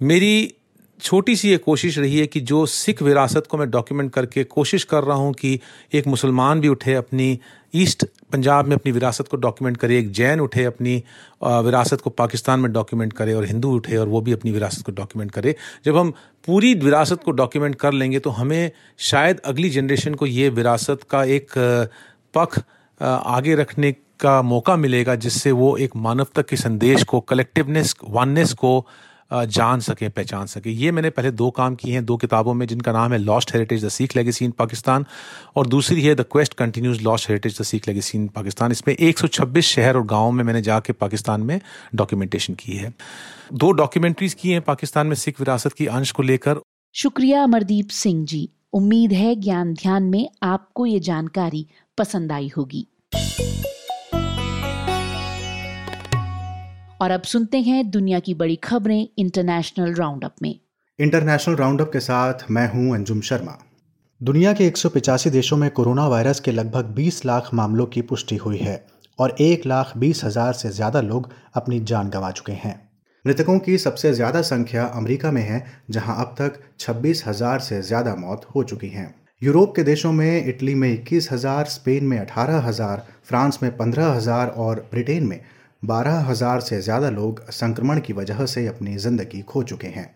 [0.00, 0.54] मेरी
[1.00, 4.84] छोटी सी ये कोशिश रही है कि जो सिख विरासत को मैं डॉक्यूमेंट करके कोशिश
[4.84, 5.58] कर रहा हूँ कि
[5.94, 7.38] एक मुसलमान भी उठे अपनी
[7.74, 11.02] ईस्ट पंजाब में अपनी विरासत को डॉक्यूमेंट करे, एक जैन उठे अपनी
[11.42, 14.92] विरासत को पाकिस्तान में डॉक्यूमेंट करे और हिंदू उठे और वो भी अपनी विरासत को
[14.92, 16.12] डॉक्यूमेंट करे। जब हम
[16.46, 21.24] पूरी विरासत को डॉक्यूमेंट कर लेंगे तो हमें शायद अगली जनरेशन को ये विरासत का
[21.24, 21.50] एक
[22.34, 22.58] पख
[23.00, 28.86] आगे रखने का मौका मिलेगा जिससे वो एक मानवता के संदेश को कलेक्टिवनेस वननेस को
[29.32, 32.92] जान सकें, पहचान सकें। ये मैंने पहले दो काम किए हैं, दो किताबों में, जिनका
[32.92, 35.06] नाम है lost heritage the Sikh legacy in Pakistan
[35.56, 39.64] और दूसरी है the quest continues lost heritage the Sikh legacy in Pakistan इसमें 126
[39.64, 41.60] शहर और गाँव में मैंने जाके पाकिस्तान में
[41.94, 42.94] डॉक्यूमेंटेशन की है।
[43.52, 46.60] दो डॉक्यूमेंट्रीज की हैं पाकिस्तान में सिख विरासत की अंश को लेकर।
[46.94, 51.66] शुक्रिया अमरदीप सिंह जी। उम्मीद है ज्ञान ध्यान में आपको ये जानकारी
[51.98, 52.86] पसंद आई होगी।
[57.00, 60.54] और अब सुनते हैं दुनिया की बड़ी खबरें इंटरनेशनल राउंड अप में।
[60.98, 63.58] इंटरनेशनल राउंड अप के साथ मैं हूँ अंजुम शर्मा।
[64.20, 64.76] दुनिया के एक
[65.30, 68.84] देशों में कोरोना वायरस के लगभग 20 लाख मामलों की पुष्टि हुई है
[69.18, 72.74] और एक लाख बीस हज़ार से ज़्यादा लोग अपनी जान गंवा चुके हैं।
[73.24, 78.14] मृतकों की सबसे ज़्यादा संख्या अमेरिका में है, जहाँ अब तक छब्बीस हज़ार से ज़्यादा
[78.14, 82.58] मौत हो चुकी हैं। यूरोप के देशों में इटली में इक्कीस हज़ार, स्पेन में अठारह
[82.58, 85.40] हज़ार, फ्रांस में पंद्रह हज़ार और ब्रिटेन में
[85.82, 90.14] बारह हज़ार से ज़्यादा लोग संक्रमण की वजह से अपनी ज़िंदगी खो चुके हैं।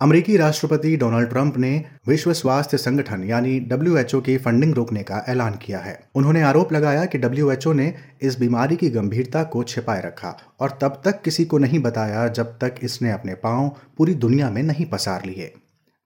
[0.00, 5.54] अमेरिकी राष्ट्रपति डोनाल्ड ट्रंप ने विश्व स्वास्थ्य संगठन यानी डब्ल्यू की फंडिंग रोकने का ऐलान
[5.56, 10.36] किया है। उन्होंने आरोप लगाया कि डब्ल्यू ने इस बीमारी की गंभीरता को छिपाए रखा
[10.60, 14.62] और तब तक किसी को नहीं बताया जब तक इसने अपने पाँव पूरी दुनिया में
[14.62, 15.52] नहीं पसार लिए।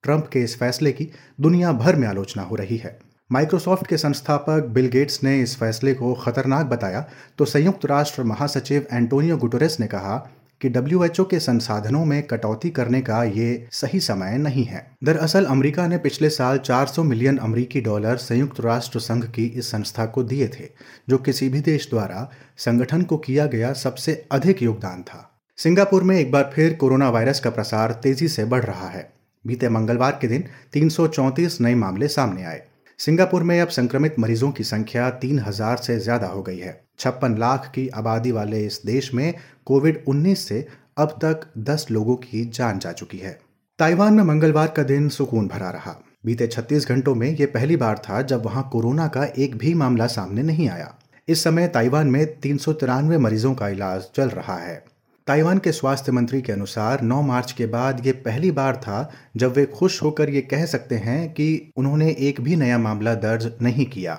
[0.05, 1.11] ट्रंप के इस फैसले की
[1.41, 2.99] दुनिया भर में आलोचना हो रही है।
[3.33, 7.09] माइक्रोसॉफ्ट के संस्थापक बिल गेट्स ने इस फैसले को खतरनाक बताया।
[7.39, 10.17] तो संयुक्त राष्ट्र महासचिव एंटोनियो गुटोरेस ने कहा
[10.61, 15.87] कि डब्ल्यू के संसाधनों में कटौती करने का ये सही समय नहीं है। दरअसल अमेरिका
[15.87, 20.49] ने पिछले साल 400 मिलियन अमरीकी डॉलर संयुक्त राष्ट्र संघ की इस संस्था को दिए
[20.49, 20.69] थे,
[21.09, 26.19] जो किसी भी देश द्वारा संगठन को किया गया सबसे अधिक योगदान था। सिंगापुर में
[26.19, 29.13] एक बार फिर कोरोना वायरस का प्रसार तेज़ी से बढ़ रहा है।
[29.47, 32.63] बीते मंगलवार के दिन तीन सौ चौंतीस नए मामले सामने आए।
[33.01, 37.37] सिंगापुर में अब संक्रमित मरीजों की संख्या तीन हज़ार से ज़्यादा हो गई है। छप्पन
[37.39, 39.35] लाख की आबादी वाले इस देश में
[39.67, 40.67] कोविड 19 से
[40.99, 43.33] अब तक 10 लोगों की जान जा चुकी है।
[43.79, 45.97] ताइवान में मंगलवार का दिन सुकून भरा रहा।
[46.27, 50.07] बीते 36 घंटों में यह पहली बार था जब वहाँ कोरोना का एक भी मामला
[50.09, 50.95] सामने नहीं आया।
[51.29, 54.83] इस समय ताइवान में तीन सौ तिरानवे मरीजों का इलाज चल रहा है।
[55.31, 59.53] ताइवान के स्वास्थ्य मंत्री के अनुसार 9 मार्च के बाद ये पहली बार था जब
[59.53, 63.87] वे खुश होकर ये कह सकते हैं कि उन्होंने एक भी नया मामला दर्ज नहीं
[63.87, 64.19] किया।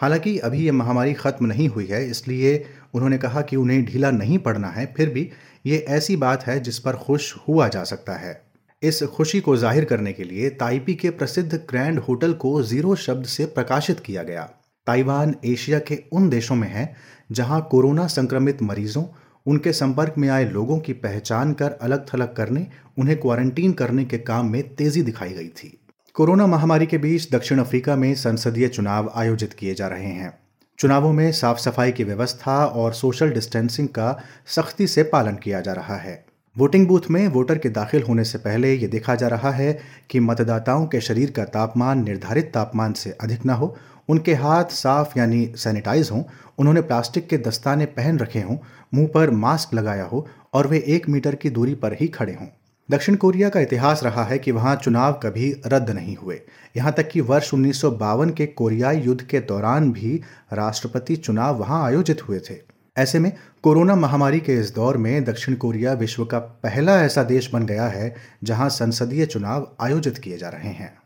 [0.00, 4.38] हालाँकि अभी ये महामारी ख़त्म नहीं हुई है, इसलिए उन्होंने कहा कि उन्हें ढीला नहीं
[4.38, 5.28] पड़ना है, फिर भी
[5.66, 8.40] ये ऐसी बात है जिस पर खुश हुआ जा सकता है।
[8.82, 13.26] इस खुशी को ज़ाहिर करने के लिए ताइपी के प्रसिद्ध ग्रैंड होटल को ज़ीरो शब्द
[13.26, 14.48] से प्रकाशित किया गया।
[14.86, 16.94] ताइवान एशिया के उन देशों में है
[17.32, 19.04] जहाँ कोरोना संक्रमित मरीजों
[19.48, 22.66] उनके संपर्क में आए लोगों की पहचान कर अलग थलग करने,
[22.98, 25.78] उन्हें क्वारंटीन करने के काम में तेज़ी दिखाई गई थी।
[26.14, 30.38] कोरोना महामारी के बीच दक्षिण अफ्रीका में संसदीय चुनाव आयोजित किए जा रहे हैं।
[30.78, 35.72] चुनावों में साफ़ सफ़ाई की व्यवस्था और सोशल डिस्टेंसिंग का सख्ती से पालन किया जा
[35.72, 36.24] रहा है।
[36.58, 39.78] वोटिंग बूथ में वोटर के दाखिल होने से पहले ये देखा जा रहा है
[40.10, 43.76] कि मतदाताओं के शरीर का तापमान निर्धारित तापमान से अधिक न हो,
[44.08, 46.22] उनके हाथ साफ़ यानी सैनिटाइज हों,
[46.58, 48.56] उन्होंने प्लास्टिक के दस्ताने पहन रखे हों,
[48.94, 52.46] मुँह पर मास्क लगाया हो और वे एक मीटर की दूरी पर ही खड़े हों।
[52.90, 56.40] दक्षिण कोरिया का इतिहास रहा है कि वहाँ चुनाव कभी रद्द नहीं हुए।
[56.76, 60.20] यहाँ तक कि वर्ष उन्नीस सौ बावन के कोरियाई युद्ध के दौरान भी
[60.52, 63.32] राष्ट्रपति चुनाव वहाँ आयोजित हुए थे। ऐसे में
[63.68, 67.86] कोरोना महामारी के इस दौर में दक्षिण कोरिया विश्व का पहला ऐसा देश बन गया
[67.86, 70.98] है जहाँ संसदीय चुनाव आयोजित किए जा रहे हैं।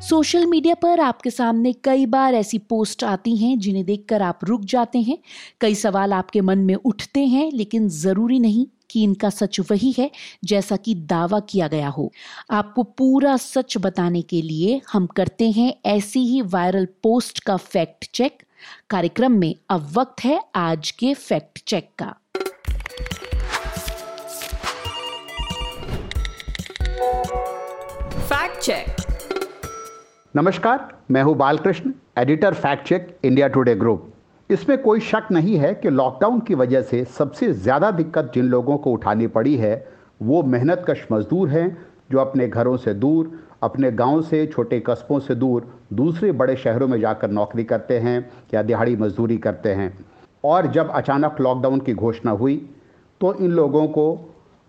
[0.00, 4.64] सोशल मीडिया पर आपके सामने कई बार ऐसी पोस्ट आती हैं, जिन्हें देखकर आप रुक
[4.64, 5.18] जाते हैं।
[5.60, 10.10] कई सवाल आपके मन में उठते हैं, लेकिन ज़रूरी नहीं कि इनका सच वही है,
[10.44, 12.12] जैसा कि दावा किया गया हो।
[12.50, 18.10] आपको पूरा सच बताने के लिए हम करते हैं ऐसी ही वायरल पोस्ट का फैक्ट
[18.14, 18.42] चेक।
[18.90, 22.14] कार्यक्रम में अब वक्त है आज के फैक्ट चेक का।
[28.28, 28.96] Fact check.
[30.34, 34.06] नमस्कार मैं हूँ Balkrishna editor fact check India Today group.
[34.50, 38.76] इसमें कोई शक नहीं है कि लॉकडाउन की वजह से सबसे ज़्यादा दिक्कत जिन लोगों
[38.78, 39.74] को उठानी पड़ी है
[40.22, 41.66] वो मेहनत कश मजदूर हैं
[42.10, 43.30] जो अपने घरों से दूर
[43.62, 48.30] अपने गाँव से, छोटे कस्बों से दूर, दूसरे बड़े शहरों में जाकर नौकरी करते हैं
[48.54, 49.92] या दिहाड़ी मजदूरी करते हैं।
[50.44, 52.56] और जब अचानक लॉकडाउन की घोषणा हुई
[53.20, 54.04] तो इन लोगों को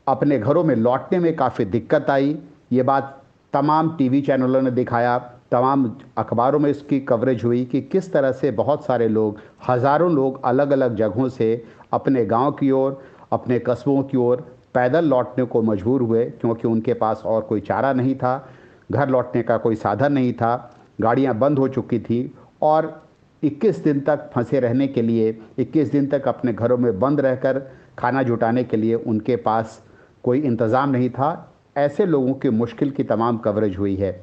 [0.08, 2.38] अपने घरों में लौटने में काफ़ी दिक्कत आई।
[2.72, 3.18] ये बात
[3.54, 5.18] तमाम टीवी चैनलों ने दिखाया,
[5.52, 9.38] तमाम अखबारों में इसकी कवरेज हुई कि किस तरह से बहुत सारे लोग,
[9.70, 11.64] हज़ारों लोग अलग अलग जगहों से
[11.94, 14.42] अपने गाँव की ओर, अपने कस्बों की ओर
[14.74, 18.36] पैदल लौटने को मजबूर हुए, क्योंकि उनके पास और कोई चारा नहीं था।
[18.92, 20.72] घर लौटने का कोई साधन नहीं था,
[21.02, 23.02] गाड़ियाँ बंद हो चुकी थी और
[23.44, 27.60] 21 दिन तक फंसे रहने के लिए 21 दिन तक अपने घरों में बंद रहकर
[28.00, 29.82] खाना जुटाने के लिए उनके पास
[30.24, 31.30] कोई इंतज़ाम नहीं था।
[31.78, 34.20] ऐसे लोगों की मुश्किल की तमाम कवरेज हुई है।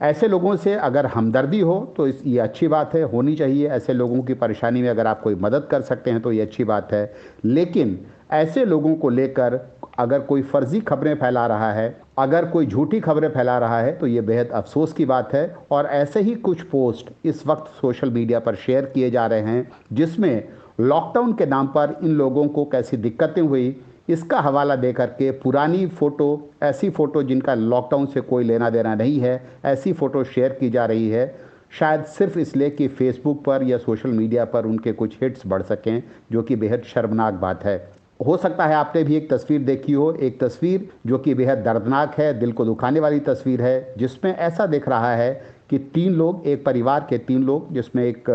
[0.00, 3.92] ऐसे लोगों से अगर हमदर्दी हो तो इस, ये अच्छी बात है, होनी चाहिए। ऐसे
[3.92, 6.92] लोगों की परेशानी में अगर आप कोई मदद कर सकते हैं तो ये अच्छी बात
[6.92, 7.12] है।
[7.44, 7.98] लेकिन
[8.32, 9.60] ऐसे लोगों को लेकर
[9.98, 11.88] अगर कोई फर्जी खबरें फैला रहा है
[12.18, 15.86] अगर कोई झूठी खबरें फैला रहा है तो ये बेहद अफसोस की बात है। और
[15.86, 20.48] ऐसे ही कुछ पोस्ट इस वक्त सोशल मीडिया पर शेयर किए जा रहे हैं, जिसमें
[20.80, 23.76] लॉकडाउन के नाम पर इन लोगों को कैसी दिक्कतें हुई,
[24.08, 29.18] इसका हवाला दे करके पुरानी फ़ोटो, ऐसी फ़ोटो जिनका लॉकडाउन से कोई लेना देना नहीं
[29.20, 31.34] है, ऐसी फ़ोटो शेयर की जा रही है।
[31.70, 36.02] शायद सिर्फ़ इसलिए कि फेसबुक पर या सोशल मीडिया पर उनके कुछ हिट्स बढ़ सकें,
[36.32, 40.10] जो कि बेहद शर्मनाक बात है। हो सकता है आपने भी एक तस्वीर देखी हो,
[40.12, 44.66] एक तस्वीर जो कि बेहद दर्दनाक है, दिल को दुखाने वाली तस्वीर है, जिसमें ऐसा
[44.66, 45.32] दिख रहा है
[45.70, 48.30] कि तीन लोग, एक परिवार के तीन लोग, जिसमें एक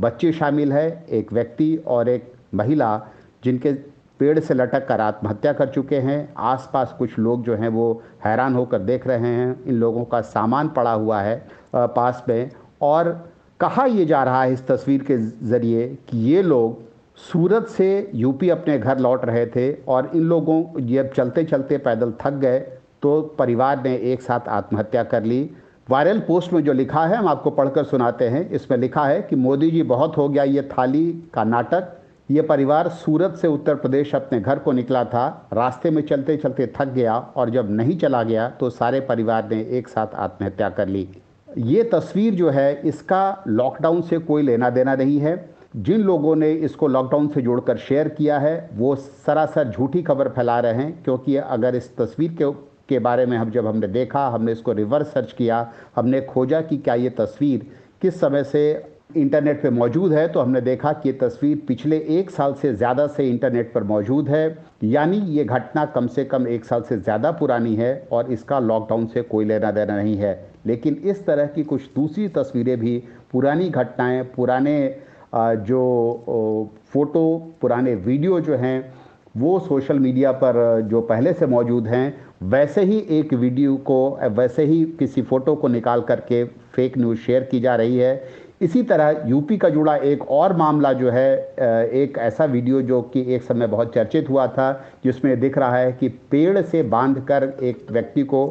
[0.00, 3.00] बच्चे शामिल है, एक व्यक्ति और एक महिला,
[3.44, 3.72] जिनके
[4.20, 8.54] पेड़ से लटक कर आत्महत्या कर चुके हैं। आसपास कुछ लोग जो हैं वो हैरान
[8.54, 11.36] होकर देख रहे हैं। इन लोगों का सामान पड़ा हुआ है
[11.74, 12.50] पास में।
[12.82, 13.08] और
[13.60, 15.16] कहा यह जा रहा है इस तस्वीर के
[15.46, 16.82] ज़रिए कि ये लोग
[17.18, 22.12] सूरत से यूपी अपने घर लौट रहे थे और इन लोगों जब चलते चलते पैदल
[22.20, 22.58] थक गए
[23.02, 25.50] तो परिवार ने एक साथ आत्महत्या कर ली।
[25.88, 29.36] वायरल पोस्ट में जो लिखा है, हम आपको पढ़कर सुनाते हैं। इसमें लिखा है कि
[29.36, 31.92] मोदी जी, बहुत हो गया ये थाली का नाटक।
[32.30, 36.72] ये परिवार सूरत से उत्तर प्रदेश अपने घर को निकला था, रास्ते में चलते चलते
[36.76, 40.88] थक गया और जब नहीं चला गया तो सारे परिवार ने एक साथ आत्महत्या कर
[40.88, 41.08] ली।
[41.58, 46.50] ये तस्वीर जो है, इसका लॉकडाउन से कोई लेना देना नहीं है। जिन लोगों ने
[46.52, 51.36] इसको लॉकडाउन से जोड़कर शेयर किया है, वो सरासर झूठी खबर फैला रहे हैं, क्योंकि
[51.36, 52.52] अगर इस तस्वीर के
[52.88, 56.76] के बारे में हम, जब हमने देखा, हमने इसको रिवर्स सर्च किया, हमने खोजा कि
[56.78, 57.66] क्या ये तस्वीर
[58.02, 58.62] किस समय से
[59.16, 63.06] इंटरनेट पे मौजूद है तो हमने देखा कि ये तस्वीर पिछले एक साल से ज़्यादा
[63.06, 64.42] से इंटरनेट पर मौजूद है।
[64.84, 69.06] यानी ये घटना कम से कम एक साल से ज़्यादा पुरानी है और इसका लॉकडाउन
[69.06, 70.34] से कोई लेना देना नहीं है।
[70.66, 72.96] लेकिन इस तरह की कुछ दूसरी तस्वीरें भी,
[73.32, 74.76] पुरानी घटनाएँ, पुराने
[75.34, 78.92] जो फ़ोटो, पुराने वीडियो जो हैं,
[79.36, 83.98] वो सोशल मीडिया पर जो पहले से मौजूद हैं, वैसे ही एक वीडियो को
[84.30, 88.82] वैसे ही किसी फ़ोटो को निकाल करके फेक न्यूज़ शेयर की जा रही है। इसी
[88.82, 91.32] तरह यूपी का जुड़ा एक और मामला जो है
[91.94, 95.92] एक ऐसा वीडियो जो कि एक समय बहुत चर्चित हुआ था, जिसमें दिख रहा है
[95.92, 98.46] कि पेड़ से बांधकर एक व्यक्ति को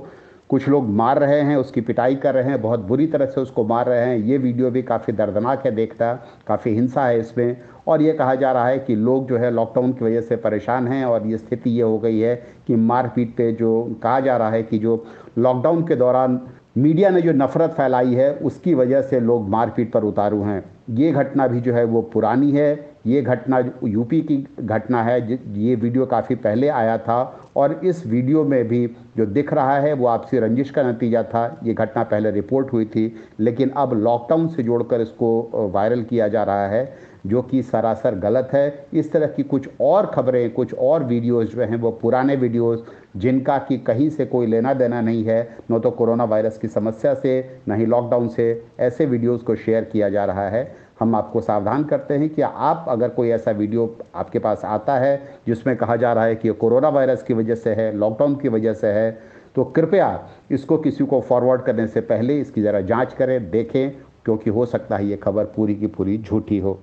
[0.54, 3.64] कुछ लोग मार रहे हैं, उसकी पिटाई कर रहे हैं, बहुत बुरी तरह से उसको
[3.64, 6.14] मार रहे हैं। ये वीडियो भी काफ़ी दर्दनाक है देखता,
[6.48, 9.94] काफ़ी हिंसा है इसमें। और ये कहा जा रहा है कि लोग जो है लॉकडाउन
[9.94, 12.36] की वजह से परेशान हैं और ये स्थिति ये हो गई है
[12.68, 13.74] कि मारपीट पे जो
[14.04, 15.04] कहा जा रहा है कि जो
[15.38, 16.40] लॉकडाउन के दौरान
[16.78, 21.12] मीडिया ने जो नफ़रत फैलाई है, उसकी वजह से लोग मारपीट पर उतारू हैं। ये
[21.12, 26.06] घटना भी जो है वो पुरानी है। ये घटना यूपी की घटना है। ये वीडियो
[26.06, 27.24] काफ़ी पहले आया था
[27.56, 28.86] और इस वीडियो में भी
[29.18, 32.86] जो दिख रहा है, वो आपसी रंजिश का नतीजा था। ये घटना पहले रिपोर्ट हुई
[32.86, 36.94] थी, लेकिन अब लॉकडाउन से जोड़कर इसको वायरल किया जा रहा है,
[37.26, 41.62] जो कि सरासर गलत है। इस तरह की कुछ और खबरें, कुछ और वीडियोस जो
[41.62, 42.84] हैं, वो पुराने वीडियोस
[43.18, 47.14] जिनका कि कहीं से कोई लेना देना नहीं है, न तो कोरोना वायरस की समस्या
[47.14, 50.64] से, न ही लॉकडाउन से, ऐसे वीडियोस को शेयर किया जा रहा है।
[51.04, 53.86] हम आपको सावधान करते हैं कि आप अगर कोई ऐसा वीडियो
[54.16, 55.16] आपके पास आता है
[55.48, 58.50] जिसमें कहा जा रहा है कि ये कोरोना वायरस की वजह से है लॉकडाउन की
[58.50, 59.12] वजह से है
[59.56, 60.08] तो कृपया
[60.52, 63.92] इसको किसी को फॉरवर्ड करने से पहले इसकी ज़रा जाँच करें, देखें,
[64.26, 66.74] क्योंकि हो सकता है ये खबर पूरी की पूरी झूठी हो।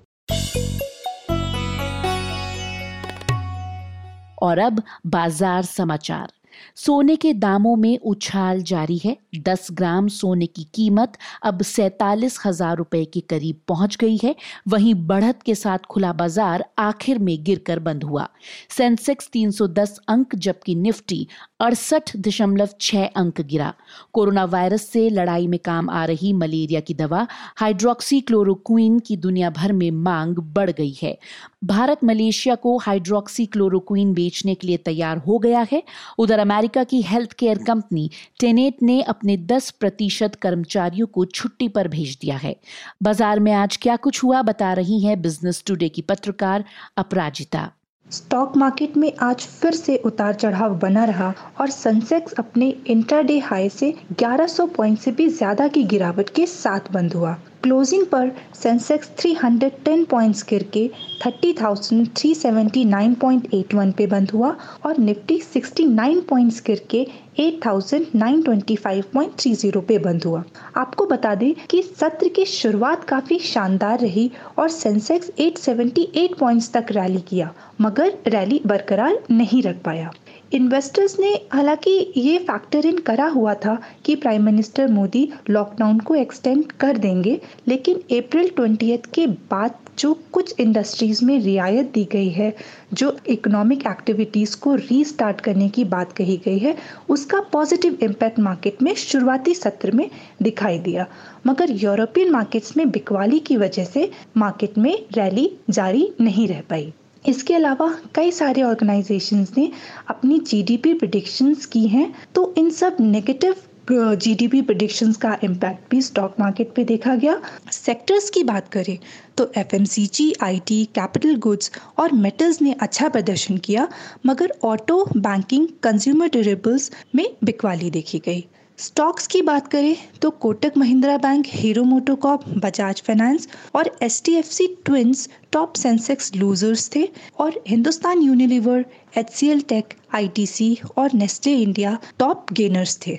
[4.42, 6.32] और अब बाज़ार समाचार।
[6.80, 12.76] सोने के दामों में उछाल जारी है। 10 ग्राम सोने की कीमत अब सैतालीस हज़ार
[12.76, 14.34] रुपए के करीब पहुँच गई है।
[14.68, 18.28] वहीं बढ़त के साथ खुला बाज़ार आखिर में गिरकर बंद हुआ।
[18.70, 21.26] सेंसेक्स 310 अंक जबकि निफ्टी
[21.60, 23.72] अड़सठ दशमलव छह अंक गिरा।
[24.12, 29.50] कोरोना वायरस से लड़ाई में काम आ रही मलेरिया की दवा हाइड्रोक्सी क्लोरोक्वीन की दुनिया
[29.50, 31.16] भर में मांग बढ़ गई है।
[31.64, 35.82] भारत मलेशिया को हाइड्रोक्सी क्लोरोक्वीन बेचने के लिए तैयार हो गया है।
[36.18, 38.08] उधर अमेरिका की हेल्थ केयर कंपनी
[38.40, 42.54] टेनेट ने अपने 10 प्रतिशत कर्मचारियों को छुट्टी पर भेज दिया है।
[43.02, 46.64] बाज़ार में आज क्या कुछ हुआ बता रही हैं बिज़नेस टुडे की पत्रकार
[46.96, 47.70] अपराजिता।
[48.12, 53.68] स्टॉक मार्केट में आज फिर से उतार चढ़ाव बना रहा और सेंसेक्स अपने इंट्राडे हाई
[53.68, 59.10] से 1100 पॉइंट से भी ज़्यादा की गिरावट के साथ बंद हुआ। क्लोजिंग पर सेंसेक्स
[59.18, 60.90] 310 पॉइंट्स गिर के
[61.24, 64.56] 30,379.81 पे बंद हुआ
[64.86, 67.06] और निफ्टी 69 पॉइंट्स गिर के
[67.40, 70.44] 8,925.30 पे बंद हुआ।
[70.76, 76.86] आपको बता दें कि सत्र की शुरुआत काफ़ी शानदार रही और सेंसेक्स 878 पॉइंट्स तक
[76.90, 80.12] रैली किया मगर रैली बरकरार नहीं रख पाया।
[80.52, 86.14] इन्वेस्टर्स ने हालाँकि ये फैक्टर इन करा हुआ था कि प्राइम मिनिस्टर मोदी लॉकडाउन को
[86.14, 92.28] एक्सटेंड कर देंगे, लेकिन अप्रैल ट्वेंटी के बाद जो कुछ इंडस्ट्रीज़ में रियायत दी गई
[92.28, 92.56] है,
[92.94, 96.76] जो इकोनॉमिक एक्टिविटीज़ को रीस्टार्ट करने की बात कही गई है,
[97.08, 100.10] उसका पॉजिटिव इम्पैक्ट मार्केट में शुरुआती सत्र में
[100.42, 101.06] दिखाई दिया।
[101.46, 106.92] मगर यूरोपियन मार्केट्स में बिकवाली की वजह से मार्केट में रैली जारी नहीं रह पाई।
[107.24, 109.70] इसके अलावा कई सारे ऑर्गेनाइजेशंस ने
[110.08, 113.54] अपनी जीडीपी प्रिडिक्शंस की हैं तो इन सब नेगेटिव
[113.90, 117.40] जीडीपी प्रिडिक्शंस का इम्पैक्ट भी स्टॉक मार्केट पे देखा गया।
[117.72, 118.98] सेक्टर्स की बात करें
[119.38, 123.88] तो F M C G I T capital goods और मेटल्स ने अच्छा प्रदर्शन किया,
[124.26, 128.44] मगर ऑटो बैंकिंग कंज्यूमर ड्यूरेबल्स में बिकवाली देखी गई।
[128.80, 134.34] स्टॉक्स की बात करें तो Kotak Mahindra bank, Hero MotoCorp Bajaj finance और S T
[134.34, 137.08] F C twins, top Sensex losers थे
[137.38, 138.84] और Hindustan Unilever
[139.18, 143.18] H C L tech I T C और नेस्टे इंडिया टॉप गेनर्स थे।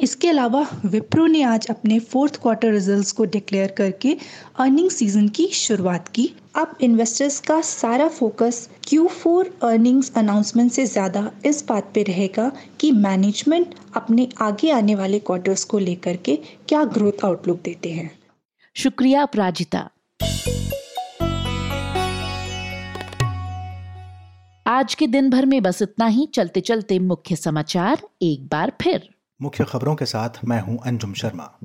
[0.00, 4.16] इसके अलावा विप्रो ने आज अपने फोर्थ क्वार्टर रिजल्ट्स को डिक्लेयर करके
[4.58, 11.30] अर्निंग सीज़न की शुरुआत की। अब इन्वेस्टर्स का सारा फोकस Q4 अर्निंग्स अनाउंसमेंट से ज़्यादा
[11.46, 16.36] इस बात पे रहेगा कि मैनेजमेंट अपने आगे आने वाले क्वार्टर्स को लेकर के
[16.68, 18.10] क्या ग्रोथ आउटलुक देते हैं।
[18.76, 19.88] शुक्रिया अपराजिता
[24.66, 29.08] आज के दिन भर में बस इतना ही चलते चलते मुख्य समाचार एक बार फिर।
[29.42, 31.58] मुख्य खबरों के साथ मैं हूँ अंजुम शर्मा।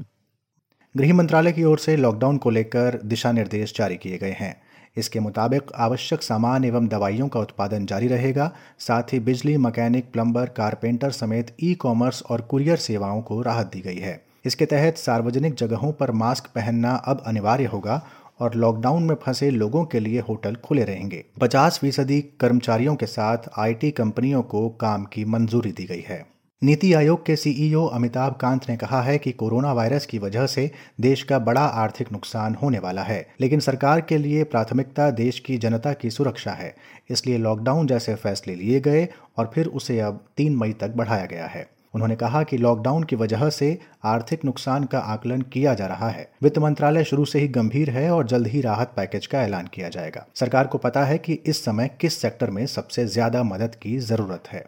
[0.97, 4.61] गृह मंत्रालय की ओर से लॉकडाउन को लेकर दिशा निर्देश जारी किए गए हैं।
[4.97, 10.45] इसके मुताबिक आवश्यक सामान एवं दवाइयों का उत्पादन जारी रहेगा, साथ ही बिजली, मैकेनिक, प्लम्बर,
[10.45, 15.53] कारपेंटर समेत ई कॉमर्स और कुरियर सेवाओं को राहत दी गई है। इसके तहत सार्वजनिक
[15.53, 18.07] जगहों पर मास्क पहनना अब अनिवार्य होगा
[18.39, 23.37] और लॉकडाउन में फंसे लोगों के लिए होटल खुले रहेंगे। 50 फ़ीसदी कर्मचारियों के साथ
[23.57, 28.67] आईटी कंपनियों को काम की मंजूरी दी गई है। नीति आयोग के सीईओ अमिताभ कांत
[28.69, 30.69] ने कहा है कि कोरोना वायरस की वजह से
[31.01, 35.57] देश का बड़ा आर्थिक नुकसान होने वाला है, लेकिन सरकार के लिए प्राथमिकता देश की
[35.57, 36.73] जनता की सुरक्षा है।
[37.09, 41.45] इसलिए लॉकडाउन जैसे फैसले लिए गए और फिर उसे अब तीन मई तक बढ़ाया गया
[41.45, 46.09] है। उन्होंने कहा कि लॉकडाउन की वजह से आर्थिक नुकसान का आकलन किया जा रहा
[46.09, 49.67] है। वित्त मंत्रालय शुरू से ही गंभीर है और जल्द ही राहत पैकेज का ऐलान
[49.67, 53.75] किया जाएगा। सरकार को पता है कि इस समय किस सेक्टर में सबसे ज़्यादा मदद
[53.75, 54.65] की ज़रूरत है।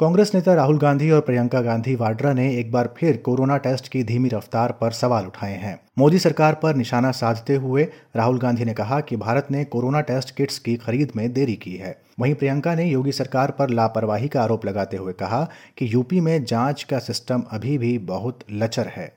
[0.00, 4.02] कांग्रेस नेता राहुल गांधी और प्रियंका गांधी वाड्रा ने एक बार फिर कोरोना टेस्ट की
[4.04, 7.84] धीमी रफ्तार पर सवाल उठाए हैं। मोदी सरकार पर निशाना साधते हुए
[8.16, 11.74] राहुल गांधी ने कहा कि भारत ने कोरोना टेस्ट किट्स की खरीद में देरी की
[11.76, 15.42] है। वहीं प्रियंका ने योगी सरकार पर लापरवाही का आरोप लगाते हुए कहा
[15.78, 19.12] कि यूपी में जाँच का सिस्टम अभी भी बहुत लचर है।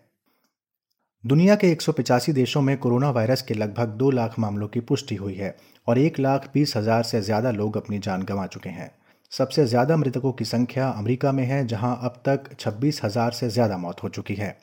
[1.24, 1.82] दुनिया के एक
[2.30, 5.56] देशों में कोरोना वायरस के लगभग दो लाख मामलों की पुष्टि हुई है
[5.88, 8.92] और एक लाख बीस हज़ार से ज़्यादा लोग अपनी जान गंवा चुके हैं।
[9.32, 13.78] सबसे ज़्यादा मृतकों की संख्या अमेरिका में है, जहाँ अब तक छब्बीस हज़ार से ज़्यादा
[13.78, 14.58] मौत हो चुकी है।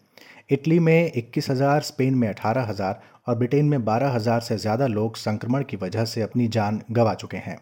[0.50, 4.86] इटली में इक्कीस हज़ार, स्पेन में अठारह हज़ार और ब्रिटेन में बारह हज़ार से ज़्यादा
[4.86, 7.58] लोग संक्रमण की वजह से अपनी जान गंवा चुके हैं।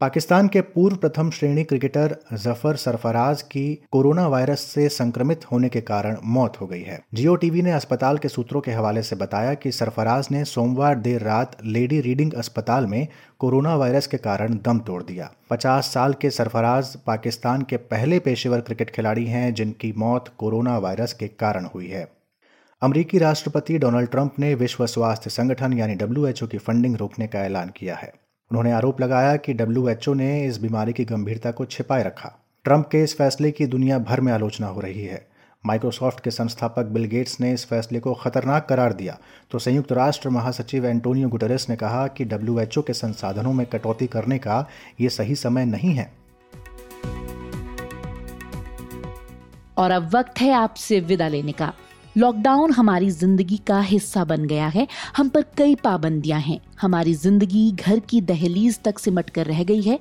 [0.00, 5.80] पाकिस्तान के पूर्व प्रथम श्रेणी क्रिकेटर ज़फ़र सरफराज की कोरोना वायरस से संक्रमित होने के
[5.80, 9.54] कारण मौत हो गई है। जियो टीवी ने अस्पताल के सूत्रों के हवाले से बताया
[9.54, 13.06] कि सरफराज ने सोमवार देर रात लेडी रीडिंग अस्पताल में
[13.38, 18.60] कोरोना वायरस के कारण दम तोड़ दिया। 50 साल के सरफराज पाकिस्तान के पहले पेशेवर
[18.60, 22.06] क्रिकेट खिलाड़ी हैं, जिनकी मौत कोरोना वायरस के कारण हुई है।
[22.82, 27.72] अमरीकी राष्ट्रपति डोनाल्ड ट्रंप ने विश्व स्वास्थ्य संगठन यानी डब्ल्यूएचओ की फंडिंग रोकने का ऐलान
[27.76, 28.12] किया है।
[28.50, 33.02] उन्होंने आरोप लगाया कि डब्ल्यूएचओ ने इस बीमारी की गंभीरता को छिपाए रखा। ट्रंप के
[33.02, 35.28] इस फैसले की दुनिया भर में आलोचना हो रही है।
[35.66, 39.18] माइक्रोसॉफ्ट के संस्थापक बिल गेट्स ने इस फैसले को खतरनाक करार दिया।
[39.50, 44.38] तो संयुक्त राष्ट्र महासचिव एंटोनियो गुटरेस ने कहा कि डब्ल्यूएचओ के संसाधनों में कटौती करने
[44.38, 44.66] का
[45.00, 46.12] ये सही समय नहीं है।
[49.76, 51.72] और अब वक्त है आपसे विदा लेने का।
[52.18, 57.70] लॉकडाउन हमारी ज़िंदगी का हिस्सा बन गया है। हम पर कई पाबंदियाँ हैं। हमारी ज़िंदगी
[57.72, 59.98] घर की दहलीज तक सिमट कर रह गई है।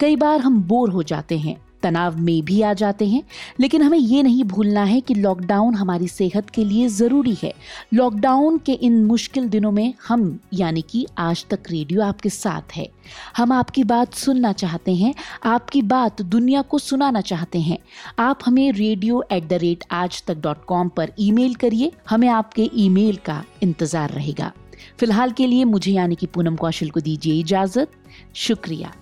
[0.00, 3.22] कई बार हम बोर हो जाते हैं। तनाव में भी आ जाते हैं।
[3.60, 7.52] लेकिन हमें ये नहीं भूलना है कि लॉकडाउन हमारी सेहत के लिए ज़रूरी है।
[7.94, 12.88] लॉकडाउन के इन मुश्किल दिनों में हम, यानी कि आज तक रेडियो आपके साथ है।
[13.36, 15.14] हम आपकी बात सुनना चाहते हैं,
[15.44, 17.78] आपकी बात दुनिया को सुनाना चाहते हैं।
[18.18, 22.70] आप हमें रेडियो एट द रेट आज तक डॉट कॉम पर ईमेल करिए, हमें आपके
[22.74, 24.52] ईमेल का इंतज़ार रहेगा।
[25.00, 27.90] फ़िलहाल के लिए मुझे यानी कि पूनम कौशल को दीजिए इजाज़त।
[28.36, 28.92] शुक्रिया।